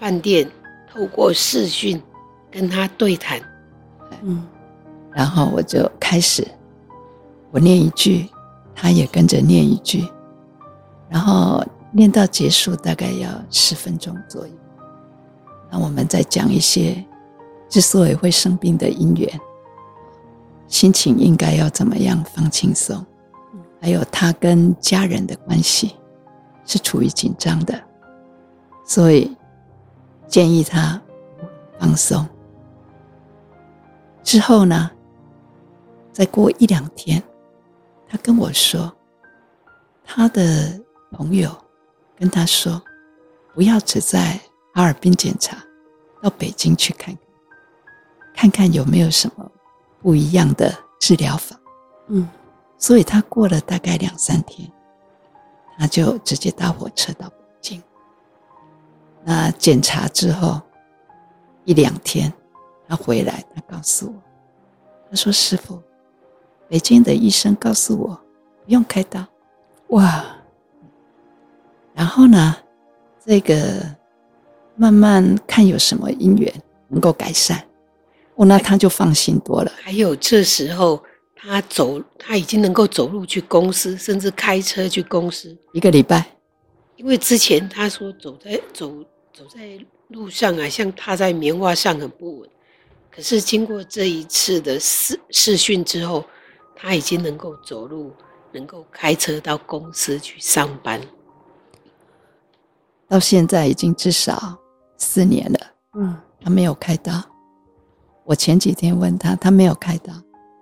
[0.00, 0.50] 饭店，
[0.92, 2.02] 透过视讯
[2.50, 3.40] 跟他对谈，
[4.22, 4.44] 嗯，
[5.12, 6.46] 然后我就开始，
[7.52, 8.26] 我念一句，
[8.74, 10.04] 他也跟着念一句。
[11.10, 14.52] 然后念到结束大概要十分钟左右，
[15.70, 17.04] 那我们再讲一些
[17.68, 19.40] 之所以会生病的因缘，
[20.68, 23.04] 心情应该要怎么样放轻松，
[23.80, 25.96] 还有他跟家人的关系
[26.64, 27.78] 是处于紧张的，
[28.84, 29.36] 所以
[30.28, 31.00] 建议他
[31.78, 32.24] 放松。
[34.22, 34.88] 之后呢，
[36.12, 37.20] 再过一两天，
[38.08, 38.92] 他跟我说，
[40.04, 40.80] 他的
[41.12, 41.50] 朋友
[42.16, 42.80] 跟他说，
[43.54, 44.40] 不要只在
[44.74, 45.56] 哈尔滨检查，
[46.22, 47.16] 到北京去看
[48.34, 49.50] 看，看看有没有什么
[50.00, 51.58] 不一样的治疗法。
[52.08, 52.28] 嗯，
[52.78, 54.70] 所以他过了大概两三天，
[55.78, 57.82] 他就直接搭火车到北京。
[59.24, 60.60] 那检查之后
[61.64, 62.32] 一两天。
[62.88, 64.22] 他回来，他告诉我，
[65.08, 65.80] 他说：“师傅，
[66.68, 68.20] 北京的医生告诉我
[68.64, 69.24] 不用开刀。”
[69.90, 70.24] 哇！
[72.00, 72.56] 然后呢，
[73.26, 73.54] 这个
[74.74, 76.50] 慢慢看有什么因缘
[76.88, 77.62] 能够改善，
[78.36, 79.70] 哦，那他就放心多了。
[79.82, 81.04] 还有这时候
[81.36, 86.24] 他走，他已经能够走路去公司，甚至开车去公司一个礼拜。
[86.96, 92.48] 因为之前他说走在走走在路上啊，像踏在棉花上很不稳。
[93.14, 96.24] 可是经过这一次的试试训之后，
[96.74, 98.10] 他已经能够走路，
[98.52, 100.98] 能够开车到公司去上班。
[103.10, 104.56] 到现在已经至少
[104.96, 105.58] 四年了。
[105.98, 107.12] 嗯，他没有开刀。
[108.24, 110.12] 我前几天问他，他没有开刀，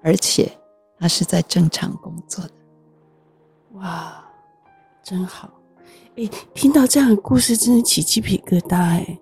[0.02, 0.50] 而且
[0.98, 2.50] 他是在正常工作的。
[3.74, 4.24] 哇，
[5.04, 5.48] 真好！
[6.16, 8.96] 诶，听到这样的故事，真的起鸡皮疙瘩。
[8.96, 9.20] 诶，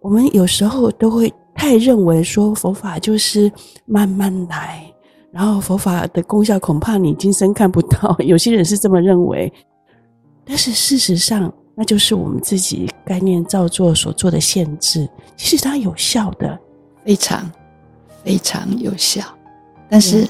[0.00, 1.32] 我们有时候都会。
[1.56, 3.50] 太认为说佛法就是
[3.86, 4.92] 慢慢来，
[5.30, 8.14] 然后佛法的功效恐怕你今生看不到。
[8.18, 9.50] 有些人是这么认为，
[10.44, 15.08] 但是事实上，那就是我们自己概念造作所做的限制。
[15.36, 16.58] 其实它有效的，
[17.04, 17.50] 非常
[18.22, 19.22] 非常有效，
[19.88, 20.28] 但是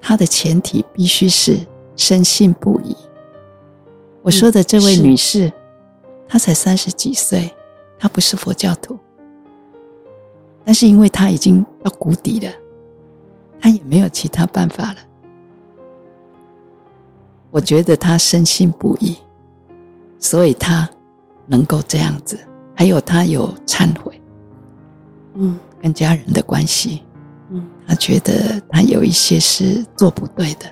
[0.00, 1.58] 它的前提必须是
[1.96, 2.96] 深信不疑。
[4.22, 5.52] 我说的这位女士，
[6.28, 7.52] 她才三十几岁，
[7.98, 8.98] 她不是佛教徒。
[10.64, 12.52] 但是因为她已经到谷底了，
[13.60, 14.98] 她也没有其他办法了。
[17.50, 19.16] 我觉得她深信不疑，
[20.20, 20.88] 所以他
[21.46, 22.38] 能够这样子。
[22.76, 24.18] 还有他有忏悔，
[25.34, 27.02] 嗯，跟家人的关系，
[27.50, 30.64] 嗯，他觉得他有一些是做不对的。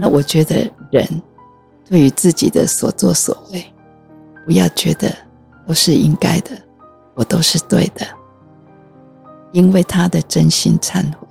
[0.00, 1.06] 那我觉得人
[1.88, 3.64] 对于自己的所作所为，
[4.44, 5.08] 不要觉得
[5.68, 6.50] 都是应该的，
[7.14, 8.04] 我都是对的。
[9.52, 11.28] 因为他的真心忏悔，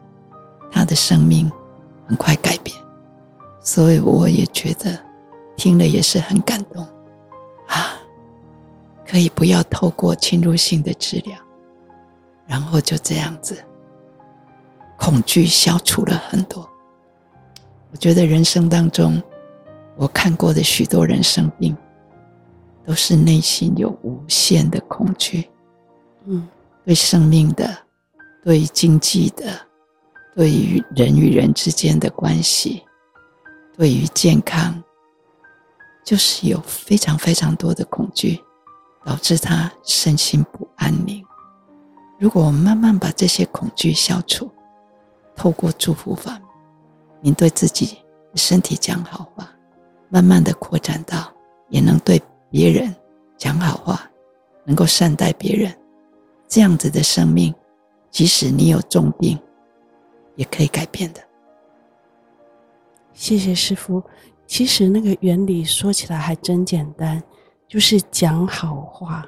[0.71, 1.51] 他的生命
[2.07, 2.73] 很快改变，
[3.59, 4.97] 所以我也觉得
[5.57, 6.87] 听了也是很感动
[7.69, 7.95] 啊！
[9.07, 11.35] 可以不要透过侵入性的治疗，
[12.45, 13.57] 然后就这样子，
[14.97, 16.69] 恐惧消除了很多。
[17.91, 19.19] 我觉得人生当中，
[19.95, 21.75] 我看过的许多人生病，
[22.85, 25.49] 都是内心有无限的恐惧，
[26.25, 26.47] 嗯，
[26.85, 27.75] 对生命的。
[28.43, 29.59] 对于经济的，
[30.35, 32.83] 对于人与人之间的关系，
[33.75, 34.81] 对于健康，
[36.09, 38.43] 就是有非常非常多的恐惧，
[39.05, 41.23] 导致他身心不安宁。
[42.17, 44.49] 如果我们慢慢把这些恐惧消除，
[45.35, 46.41] 透过祝福法，
[47.21, 47.99] 您对自己
[48.31, 49.53] 的身体讲好话，
[50.09, 51.31] 慢慢的扩展到
[51.67, 52.19] 也能对
[52.49, 52.91] 别人
[53.37, 54.09] 讲好话，
[54.65, 55.71] 能够善待别人，
[56.47, 57.53] 这样子的生命。
[58.09, 59.37] 即使你有重病，
[60.35, 61.21] 也可以改变的。
[63.13, 64.01] 谢谢师父。
[64.49, 67.21] 其实那个原理说起来还真简单，
[67.67, 69.23] 就是讲好话，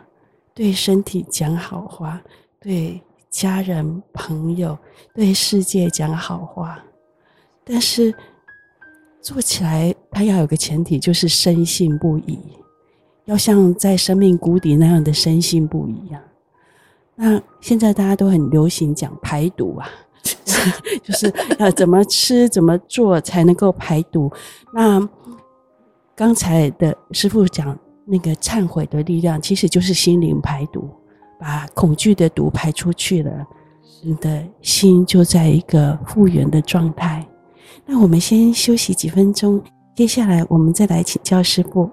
[0.52, 2.20] 对身体讲好话，
[2.60, 4.76] 对家人朋友、
[5.14, 6.84] 对世界讲好话。
[7.64, 8.12] 但是
[9.22, 12.40] 做起来，它要有个前提，就是深信不疑，
[13.26, 16.20] 要像在生命谷底那样的深信不疑呀。
[17.14, 19.88] 那现在大家都很流行讲排毒啊，
[21.04, 24.32] 就是要怎么吃怎么做才能够排毒。
[24.74, 25.08] 那
[26.16, 30.90] 刚才的师傅讲那个忏悔的力量，其实就是心灵排毒，
[31.40, 33.32] 把恐惧的毒排出去了，
[34.04, 37.26] 你的心就在一个复原的状态。
[37.86, 39.62] 那我们先休息几分钟，
[39.96, 41.90] 接下来我们再来请教师傅。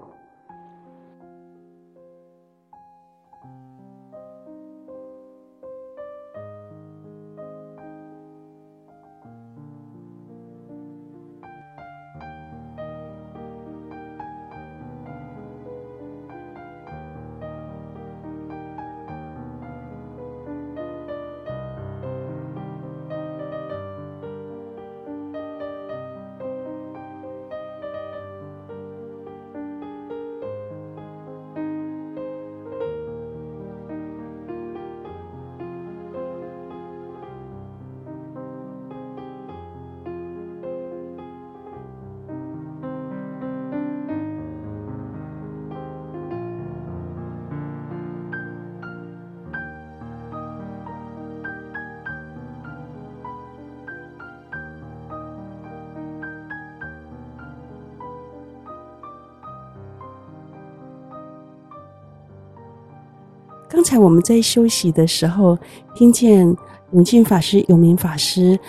[63.69, 65.57] 刚才我们在休息的时候，
[65.93, 66.53] 听见
[66.91, 68.59] 永进法师、永明法师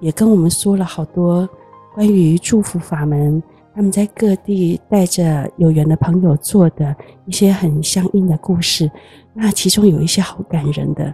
[0.00, 1.48] 也跟我们说了好多
[1.92, 3.42] 关于祝福法门，
[3.74, 6.94] 他们在各地带着有缘的朋友做的
[7.26, 8.88] 一些很相应的故事。
[9.32, 11.12] 那其中有一些好感人的，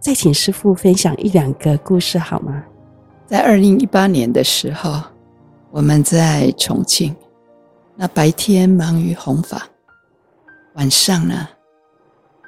[0.00, 2.64] 再请师父分享一两个故事好吗？
[3.26, 4.98] 在二零一八年的时候，
[5.70, 7.14] 我们在重庆，
[7.94, 9.68] 那白天忙于弘法，
[10.76, 11.46] 晚上呢，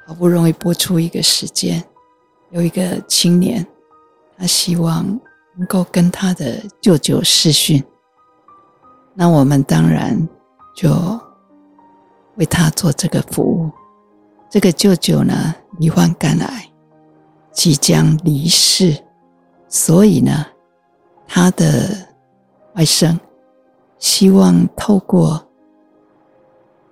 [0.05, 1.83] 好不容易拨出一个时间，
[2.51, 3.65] 有一个青年，
[4.37, 5.05] 他希望
[5.55, 7.83] 能够跟他的舅舅视讯，
[9.13, 10.27] 那我们当然
[10.75, 10.91] 就
[12.35, 13.71] 为他做这个服务。
[14.49, 16.69] 这个舅舅呢，罹患肝癌，
[17.51, 18.95] 即将离世，
[19.67, 20.45] 所以呢，
[21.27, 22.07] 他的
[22.73, 23.17] 外甥
[23.97, 25.43] 希望透过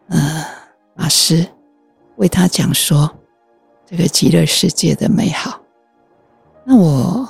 [0.07, 0.45] 呃
[0.95, 1.45] 法师
[2.21, 3.09] 为他讲说
[3.83, 5.59] 这个极乐世界的美好。
[6.63, 7.27] 那我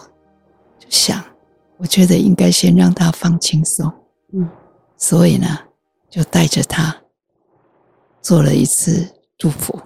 [0.78, 1.24] 就想，
[1.78, 3.90] 我觉得应该先让他放轻松，
[4.34, 4.50] 嗯，
[4.98, 5.58] 所以呢，
[6.10, 6.94] 就带着他
[8.22, 9.80] 做了一次祝福。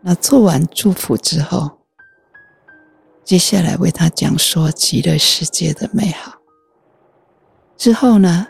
[0.00, 1.68] 那做完祝福之后，
[3.24, 6.32] 接下来为他讲说极乐世界的美好。
[7.76, 8.46] 之后呢，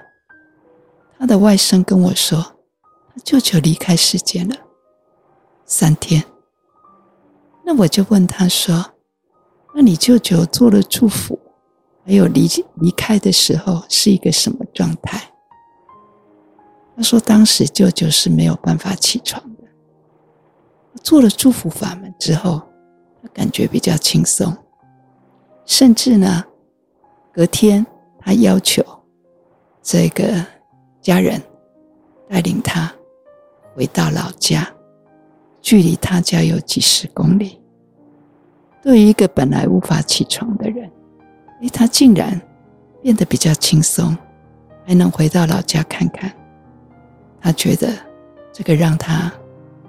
[1.18, 2.36] 他的外甥跟我说，
[3.08, 4.56] 他舅舅离开世间了，
[5.70, 6.22] 三天。
[7.64, 8.84] 那我就问他说
[9.72, 11.38] ：“那你舅舅做了祝福，
[12.04, 12.48] 还有离
[12.80, 15.32] 离开的时候是一个什么状态？”
[16.96, 19.64] 他说：“当时舅舅是没有办法起床的。”
[21.04, 22.60] 做了祝福法门之后，
[23.22, 24.52] 他感觉比较轻松，
[25.64, 26.44] 甚至呢，
[27.32, 27.86] 隔天
[28.18, 28.84] 他要求
[29.80, 30.44] 这个
[31.00, 31.40] 家人
[32.28, 32.92] 带领他
[33.76, 34.68] 回到老家，
[35.60, 37.60] 距离他家有几十公里。
[38.82, 40.90] 对于一个本来无法起床的人，
[41.62, 42.40] 诶，他竟然
[43.02, 44.16] 变得比较轻松，
[44.86, 46.32] 还能回到老家看看。
[47.40, 47.92] 他觉得
[48.52, 49.32] 这个让他。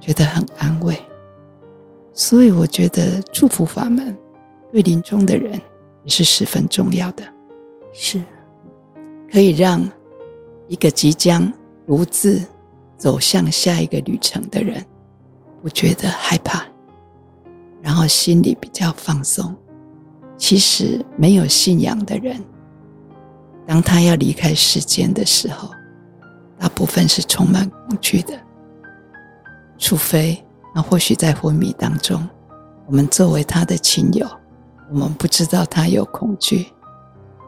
[0.03, 0.97] 觉得很安慰，
[2.11, 4.17] 所以我觉得祝福法门
[4.71, 5.61] 对临终的人
[6.03, 7.23] 也是十分重要的，
[7.93, 8.19] 是
[9.31, 9.87] 可以让
[10.67, 11.53] 一个即将
[11.85, 12.41] 独自
[12.97, 14.83] 走向下一个旅程的人
[15.61, 16.63] 不觉得害怕，
[17.81, 19.55] 然后心里比较放松。
[20.37, 22.43] 其实没有信仰的人，
[23.67, 25.69] 当他要离开世间的时候，
[26.57, 28.33] 大部分是充满恐惧的。
[29.77, 30.43] 除非，
[30.73, 32.27] 那或许在昏迷当中，
[32.87, 34.27] 我们作为他的亲友，
[34.89, 36.67] 我们不知道他有恐惧。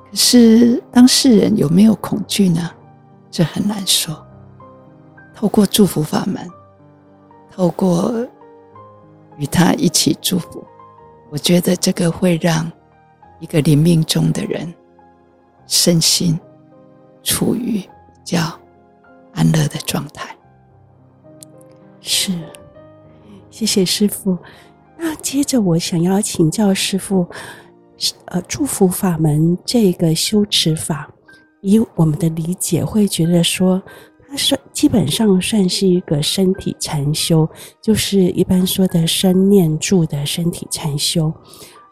[0.10, 2.70] 可是当事人有没有恐惧呢？
[3.32, 4.24] 这很难说。
[5.34, 6.48] 透过祝福法门，
[7.56, 8.12] 透过
[9.38, 10.66] 与他一起祝福，
[11.30, 12.72] 我觉得这个会让
[13.40, 14.74] 一个临命终的人
[15.68, 16.40] 身心
[17.22, 17.88] 处于比
[18.24, 18.40] 较
[19.34, 20.36] 安乐的状态。
[22.02, 22.32] 是，
[23.52, 24.36] 谢谢师父。
[24.98, 27.28] 那接着我想要请教师父，
[28.26, 31.08] 呃，祝福法门这个修持法，
[31.62, 33.82] 以我们的理解会觉得说，
[34.34, 37.48] 它是基本上算是一个身体禅修，
[37.80, 41.32] 就是一般说的身念住的身体禅修。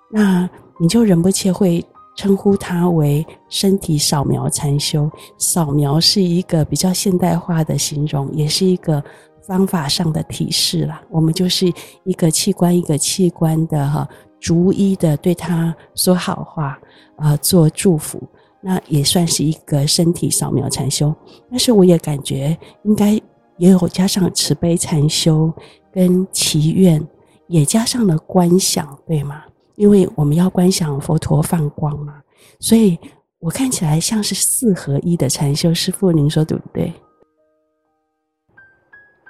[0.10, 0.50] 那
[0.80, 5.08] 你就忍不切会称呼它为身体扫描禅修。
[5.38, 9.04] 扫描是一个比较现代化的形容，也是一个。
[9.48, 11.66] 方法上的提示啦，我们就是
[12.04, 14.08] 一个器官一个器官的哈，
[14.40, 16.80] 逐一的对他说好话，
[17.18, 18.22] 呃，做祝福，
[18.62, 21.14] 那也算是一个身体扫描禅修。
[21.50, 23.12] 但是我也感觉应该
[23.58, 25.52] 也有加上慈悲禅修
[25.92, 27.06] 跟祈愿，
[27.48, 29.44] 也加上了观想，对吗？
[29.76, 32.22] 因为我们要观想佛陀放光嘛，
[32.60, 33.00] 所以
[33.40, 35.74] 我看起来像是四合一的禅修。
[35.74, 36.94] 师父，您说对不对？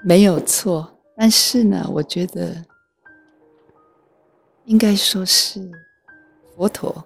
[0.03, 2.65] 没有错，但是呢，我觉得
[4.65, 5.71] 应该说是
[6.55, 7.03] 佛陀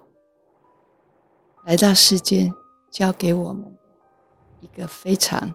[1.66, 2.54] 来到世间，
[2.92, 3.76] 教给我们
[4.60, 5.52] 一个非常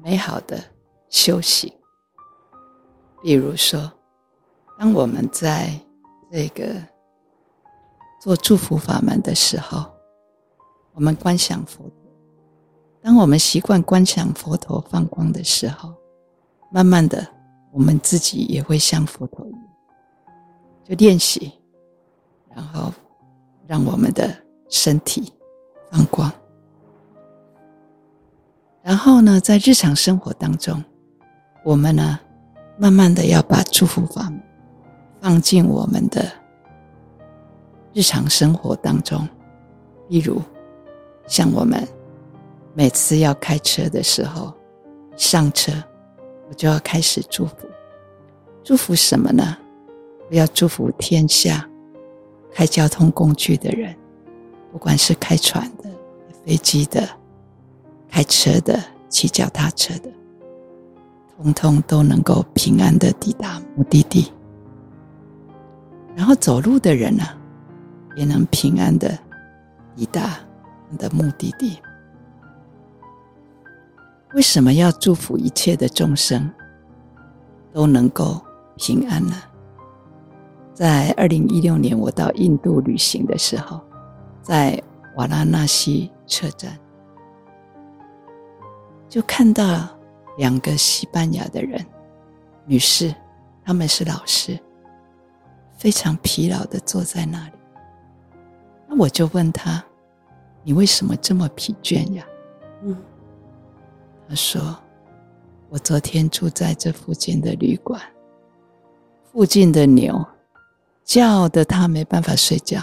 [0.00, 0.62] 美好的
[1.08, 1.72] 修行。
[3.20, 3.92] 比如说，
[4.78, 5.76] 当我们在
[6.30, 6.76] 这个
[8.20, 9.84] 做祝福法门的时候，
[10.92, 11.92] 我们观想佛陀；
[13.02, 15.92] 当我们习惯观想佛陀放光的时候，
[16.70, 17.26] 慢慢的，
[17.72, 19.62] 我们自己也会像佛陀一样，
[20.84, 21.52] 就练习，
[22.54, 22.92] 然后
[23.66, 24.32] 让我们的
[24.72, 25.30] 身体
[25.90, 26.32] 放光。
[28.82, 30.82] 然后呢，在日常生活当中，
[31.62, 32.18] 我们呢，
[32.78, 34.32] 慢慢的要把祝福法
[35.20, 36.26] 放进我们的
[37.92, 39.28] 日常生活当中。
[40.08, 40.40] 例如，
[41.26, 41.86] 像我们
[42.74, 44.54] 每次要开车的时候，
[45.16, 45.70] 上车
[46.48, 47.54] 我就要开始祝福，
[48.64, 49.56] 祝福什么呢？
[50.30, 51.68] 我要祝福天下
[52.54, 53.94] 开交通工具的人，
[54.72, 55.88] 不管是开船的、
[56.44, 57.08] 飞机的、
[58.08, 60.10] 开车的、骑脚踏车的，
[61.36, 64.32] 通通都能够平安的抵达目的地。
[66.16, 67.24] 然后走路的人呢，
[68.16, 69.16] 也能平安的。
[69.94, 70.38] 抵达
[70.88, 71.78] 你的目的地。
[74.32, 76.50] 为什么要祝福一切的众生
[77.74, 78.40] 都能够
[78.78, 79.34] 平安呢？
[80.72, 83.82] 在二零一六年，我到印度旅行的时候，
[84.42, 84.82] 在
[85.16, 86.76] 瓦拉纳西车站，
[89.08, 89.88] 就看到
[90.36, 91.84] 两个西班牙的人，
[92.64, 93.14] 女士，
[93.64, 94.58] 他们是老师，
[95.76, 97.52] 非常疲劳的坐在那里。
[98.88, 99.82] 那我就问他
[100.64, 102.26] ：“你为什么这么疲倦呀？”
[102.82, 102.96] 嗯，
[104.28, 104.76] 他说
[105.70, 108.00] ：“我昨天住在这附近的旅馆，
[109.32, 110.24] 附近的牛
[111.04, 112.80] 叫得他没办法睡觉。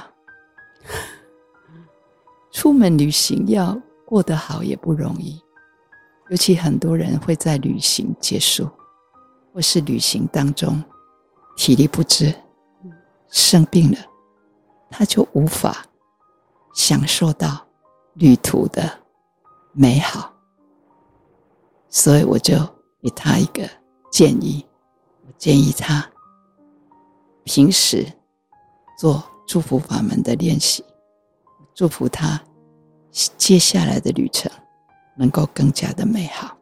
[2.51, 5.41] 出门旅行要过得好也不容易，
[6.29, 8.69] 尤其很多人会在旅行结束
[9.53, 10.83] 或是旅行当中
[11.55, 12.33] 体力不支，
[13.29, 13.97] 生病了，
[14.89, 15.85] 他就无法。”
[16.71, 17.67] 享受到
[18.13, 18.89] 旅途的
[19.73, 20.31] 美好，
[21.89, 22.55] 所以我就
[23.01, 23.67] 给他一个
[24.11, 24.63] 建议，
[25.25, 26.07] 我建议他
[27.43, 28.05] 平时
[28.97, 30.85] 做祝福法门的练习，
[31.79, 32.37] 祝福他
[33.37, 34.51] 接下来的旅程
[35.15, 36.57] 能够更加的美好。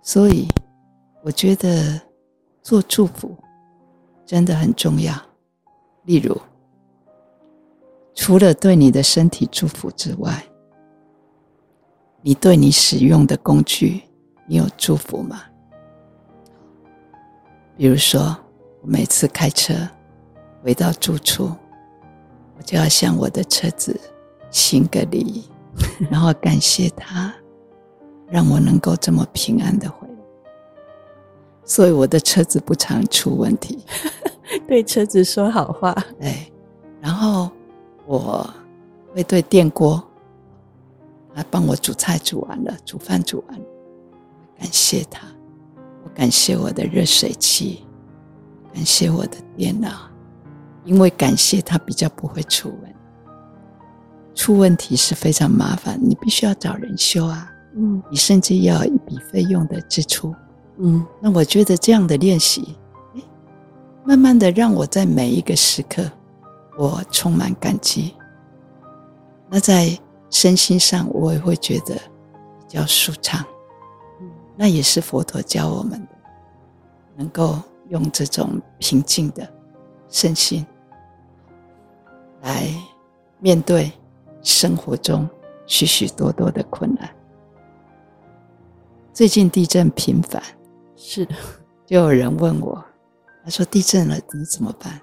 [0.00, 0.48] 所以
[1.22, 2.00] 我觉得
[2.62, 3.36] 做祝福
[4.24, 5.14] 真的很重要，
[6.06, 6.34] 例如。
[8.14, 10.42] 除了对你的身体祝福之外，
[12.22, 14.00] 你对你使用的工具，
[14.46, 15.42] 你有祝福吗？
[17.76, 18.34] 比如说，
[18.80, 19.74] 我每次开车
[20.64, 21.54] 回到住处，
[22.58, 23.98] 我就要向我的车子
[24.50, 25.44] 行个礼，
[26.10, 27.32] 然后感谢他，
[28.28, 30.14] 让我能够这么平安的回来。
[31.64, 33.78] 所以我的车子不常出问题，
[34.68, 35.94] 对车子说好话。
[36.20, 36.52] 对，
[37.00, 37.50] 然后。
[38.10, 38.48] 我
[39.14, 40.02] 会对电锅，
[41.34, 43.64] 他帮我煮菜煮完了，煮饭煮完了，
[44.58, 45.28] 感谢他。
[46.02, 47.84] 我感谢我的热水器，
[48.72, 50.08] 感谢我的电脑，
[50.88, 52.96] 因为感谢他比较不会出问题。
[54.34, 57.52] 出问题是非常麻烦，你必须要找人修啊。
[57.74, 60.34] 嗯，你甚至要一笔费用的支出。
[60.78, 62.74] 嗯，那我觉得这样的练习，
[64.02, 66.10] 慢慢的让我在每一个时刻。
[66.78, 68.14] 我充满感激。
[69.50, 69.90] 那在
[70.30, 73.44] 身心上，我也会觉得比较舒畅。
[74.20, 76.08] 嗯那也是佛陀教我们的，
[77.16, 79.46] 能够用这种平静的
[80.08, 80.66] 身心
[82.40, 82.68] 来
[83.38, 83.92] 面对
[84.42, 85.28] 生活中
[85.66, 87.08] 许许多多的困难。
[89.12, 90.42] 最近地震频繁，
[90.96, 91.34] 是的，
[91.84, 92.84] 就有人问我，
[93.44, 95.00] 他说地震了，你怎么办？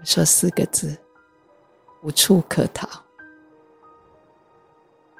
[0.00, 0.96] 我说四个字：
[2.02, 2.88] 无处可逃。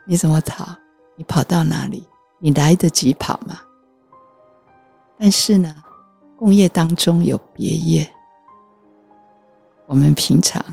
[0.07, 0.75] 你怎么逃？
[1.17, 2.09] 你跑到哪里？
[2.39, 3.61] 你来得及跑吗？
[5.19, 5.85] 但是呢，
[6.39, 8.11] 共业当中有别业。
[9.91, 10.65] 我们平常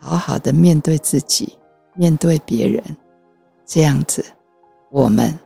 [0.00, 1.58] 好好的面对自己，
[1.92, 2.82] 面对别人，
[3.66, 4.24] 这样子，
[4.90, 5.38] 我们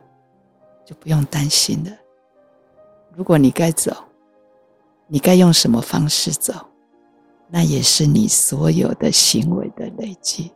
[0.85, 1.91] 就不用担心了。
[3.13, 3.91] 如果你该走，
[5.05, 6.53] 你该用什么方式走？
[7.49, 10.53] 那也是你所有的行为的累积。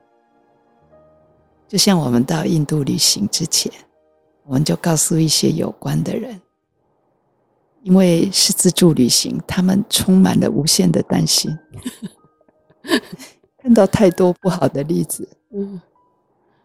[1.67, 3.69] 就像我们到印度旅行之前，
[4.45, 6.39] 我们就告诉一些有关的人，
[7.81, 11.51] 因为是自助旅行，他们充满了无限的担心，
[13.57, 15.27] 看到太多不好的例子。
[15.51, 15.81] 嗯，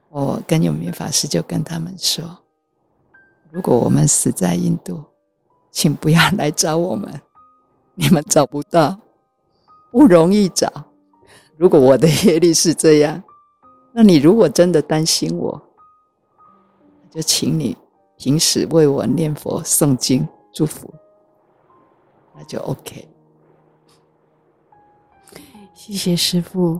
[0.09, 2.39] 我跟永明法师就跟他们说：
[3.51, 5.05] 如果我们死在印度，
[5.71, 7.21] 请不要来找我们，
[7.95, 8.99] 你们找不到。
[9.91, 10.71] 不容易找。
[11.57, 13.23] 如果我的业力是这样，
[13.93, 15.61] 那你如果真的担心我，
[17.11, 17.75] 就请你
[18.19, 20.93] 平时为我念佛、诵经、祝福，
[22.37, 23.09] 那就 OK。
[25.89, 26.79] 谢谢师傅，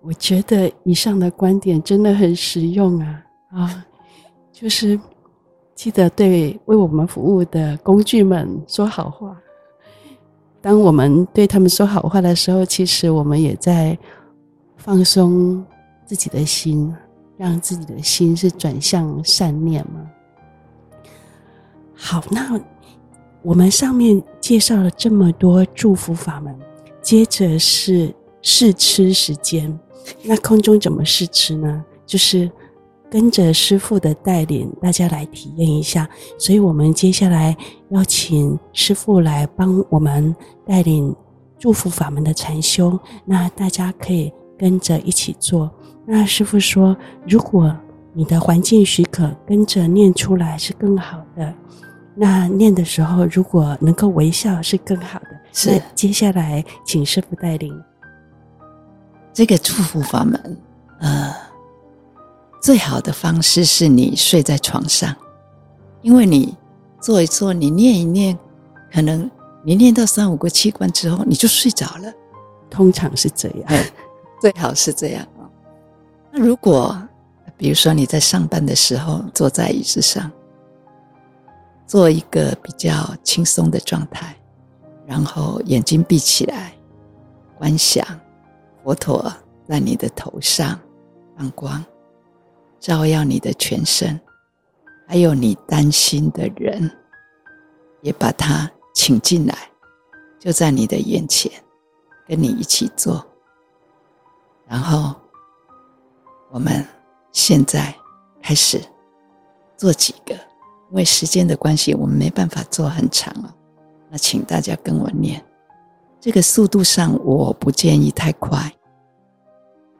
[0.00, 3.22] 我觉得以上的观点真的很实用啊！
[3.52, 3.86] 啊，
[4.50, 4.98] 就是
[5.72, 9.40] 记得对为我们服务的工具们说好话。
[10.60, 13.96] 当我们对他们说好话的时候，其实我们也在
[14.76, 15.64] 放松
[16.04, 16.92] 自己的心，
[17.36, 20.10] 让自己的心是转向善念嘛。
[21.94, 22.60] 好，那
[23.42, 26.52] 我们上面介绍了这么多祝福法门，
[27.00, 29.78] 接着是试吃时间。
[30.22, 31.84] 那空中怎么试吃呢？
[32.06, 32.50] 就是
[33.10, 36.08] 跟着师傅的带领，大家来体验一下。
[36.38, 37.56] 所以我们接下来
[37.90, 40.34] 要请师傅来帮我们
[40.66, 41.14] 带领
[41.58, 42.98] 祝福法门的禅修。
[43.24, 45.70] 那大家可以跟着一起做。
[46.06, 46.96] 那师傅说，
[47.28, 47.76] 如果
[48.12, 51.54] 你的环境许可，跟着念出来是更好的。
[52.16, 55.28] 那念的时候，如果能够微笑，是更好的。
[55.52, 57.72] 是，接下来请师傅带领。
[59.32, 60.58] 这个祝福法门，
[60.98, 61.34] 呃，
[62.60, 65.14] 最好的方式是你睡在床上，
[66.02, 66.56] 因为你
[67.00, 68.36] 做一做，你念一念，
[68.92, 69.30] 可能
[69.64, 72.12] 你念到三五个器官之后，你就睡着了。
[72.68, 73.84] 通常是这样，
[74.40, 75.48] 最好是这样啊。
[76.32, 76.96] 那如果
[77.56, 80.30] 比如说你在上班的时候坐在椅子上，
[81.86, 84.36] 做一个比较轻松的状态，
[85.06, 86.72] 然后眼睛闭起来，
[87.58, 88.06] 观想。
[88.82, 89.32] 佛陀
[89.68, 90.78] 在你的头上
[91.36, 91.84] 放光，
[92.78, 94.18] 照耀你的全身，
[95.06, 96.90] 还有你担心的人，
[98.00, 99.54] 也把他请进来，
[100.38, 101.52] 就在你的眼前，
[102.26, 103.24] 跟你一起做。
[104.66, 105.14] 然后，
[106.50, 106.86] 我们
[107.32, 107.94] 现在
[108.42, 108.80] 开始
[109.76, 113.54] 做几个，因为时间的关系，我们没办法做很长了。
[114.08, 115.44] 那请大家跟我念。
[116.20, 118.70] 这个速度上，我不建议太快。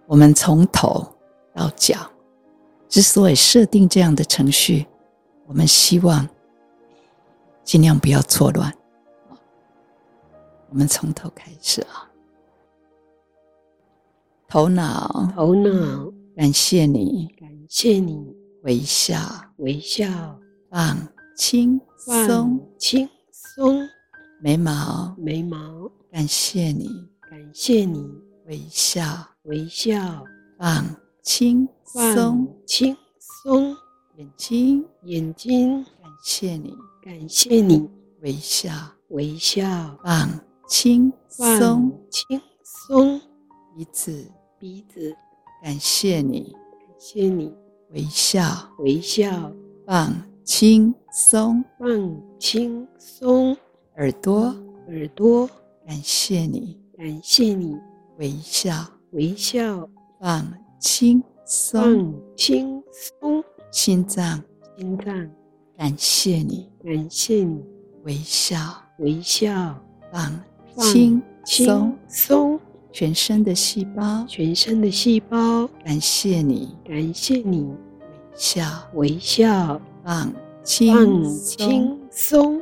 [0.07, 1.07] 我们从头
[1.55, 1.97] 到脚，
[2.89, 4.87] 之所以设定这样的程序，
[5.47, 6.29] 我们希望
[7.65, 8.71] 尽量不要错乱。
[10.69, 12.11] 我们从头开始啊，
[14.47, 19.19] 头脑，头脑，感谢你，感谢你，微笑，
[19.57, 20.07] 微笑，
[20.69, 20.99] 放
[21.35, 23.89] 轻松，轻松。
[24.43, 28.05] 眉毛，眉毛，感谢你，感谢你，
[28.47, 29.05] 微笑，
[29.45, 30.25] 微笑，
[30.59, 30.85] 放
[31.23, 32.97] 轻松，轻
[33.45, 33.77] 松，
[34.17, 37.89] 眼睛，眼睛，感谢你，感谢你，
[38.23, 38.73] 微笑，
[39.11, 40.29] 微笑，放
[40.69, 43.21] 轻松，轻松，
[43.77, 45.17] 鼻子，鼻子，
[45.63, 47.55] 感谢你，感谢你，
[47.91, 48.43] 微笑，
[48.81, 49.53] 微笑，
[49.87, 51.89] 放轻松，放
[52.41, 53.57] 轻松。
[53.97, 54.55] 耳朵，
[54.89, 55.49] 耳朵，
[55.87, 57.77] 感谢你，感谢你，
[58.19, 58.73] 微笑，
[59.13, 59.89] 微笑，
[60.21, 64.43] 放轻松，放轻松，心脏，
[64.77, 65.31] 心脏，
[65.77, 67.65] 感谢你，感谢你，
[68.05, 68.57] 微笑，
[68.99, 69.75] 微笑，
[70.13, 70.41] 放
[70.77, 72.61] 轻松，松，
[72.93, 78.65] 全身的细胞，全身的细胞，感谢你，感谢你，微笑，
[78.95, 82.61] 微笑，放轻轻松。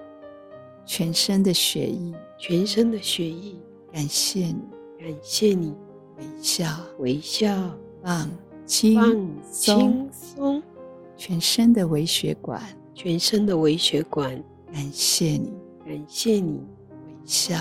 [0.86, 3.54] 全身的血液，全身的血液，
[3.92, 4.62] 感谢你，
[4.96, 5.74] 感谢你，
[6.16, 6.66] 微笑，
[6.98, 7.50] 微笑，
[8.00, 8.30] 放
[8.64, 10.62] 轻松，松，
[11.16, 12.62] 全身的微血管，
[12.94, 14.40] 全身的微血管，
[14.72, 15.52] 感谢你，
[15.84, 16.64] 感谢你，
[17.04, 17.58] 微笑，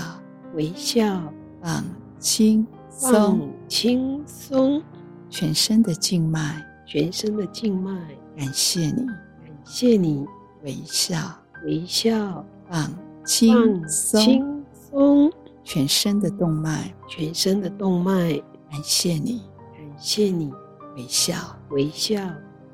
[0.54, 1.20] 微笑，
[1.60, 1.84] 放
[2.20, 4.80] 轻松，轻松，
[5.28, 8.00] 全身的静脉，全身的静脉，
[8.36, 10.24] 感谢你，感谢你，
[10.62, 11.16] 微笑，
[11.64, 12.88] 微笑，放。
[13.24, 14.57] 轻松，轻
[14.90, 15.30] 松，
[15.62, 19.42] 全身的动脉，全身的动脉，感谢你，
[19.76, 20.50] 感谢你，
[20.96, 21.34] 微笑，
[21.70, 22.20] 微笑，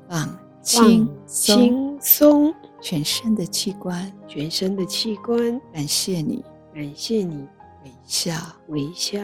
[0.09, 6.43] 放轻轻松，全身的器官，全身的器官，感谢你，
[6.73, 7.47] 感谢你，
[7.83, 8.33] 微笑，
[8.67, 9.19] 微笑，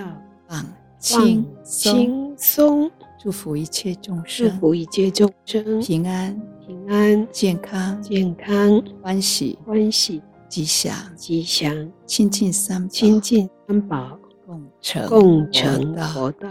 [0.48, 0.66] 放
[1.00, 5.80] 轻轻松，祝福一切众生，祝福一切众生。
[5.80, 10.22] 平安，平安，健康，健康，欢喜，欢喜。
[10.52, 15.08] 吉祥，吉祥，亲近三宝，亲近三宝，共成。
[15.08, 16.49] 共成佛道。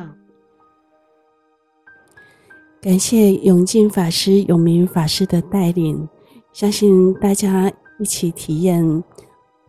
[2.80, 6.09] 感谢永进法师、永明法师的带领，
[6.51, 9.05] 相信大家一起体验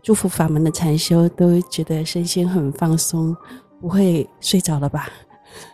[0.02, 3.36] 祝福法门的禅修，都觉得身心很放松，
[3.82, 5.10] 不会睡着了吧？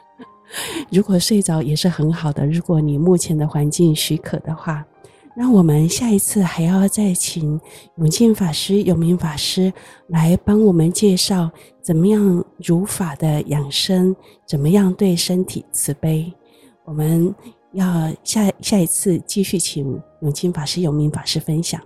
[0.89, 4.84] 如果睡着也是很好的，如果你目前的环境许可的话。
[5.40, 7.62] 那我们下一次还要再请
[7.98, 9.72] 永进法师、永明法师
[10.08, 11.48] 来帮我们介绍
[11.80, 14.16] 怎么样如法的养生，
[14.48, 16.34] 怎么样对身体慈悲。
[16.86, 17.32] 我们
[17.74, 21.80] 要下下一次继续请永进法师、永明法师分享。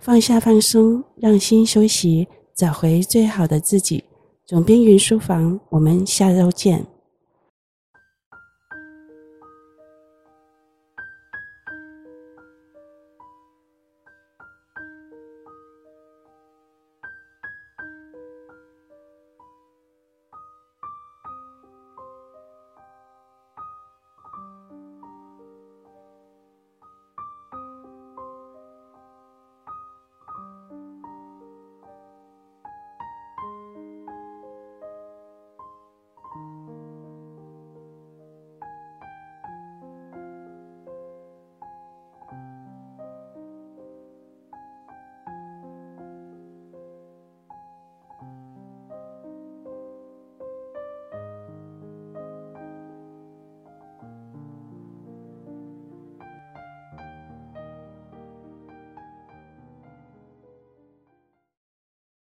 [0.00, 4.02] 放下放松，让心休息，找回最好的自己。
[4.44, 6.84] 总编云书房，我们下周见。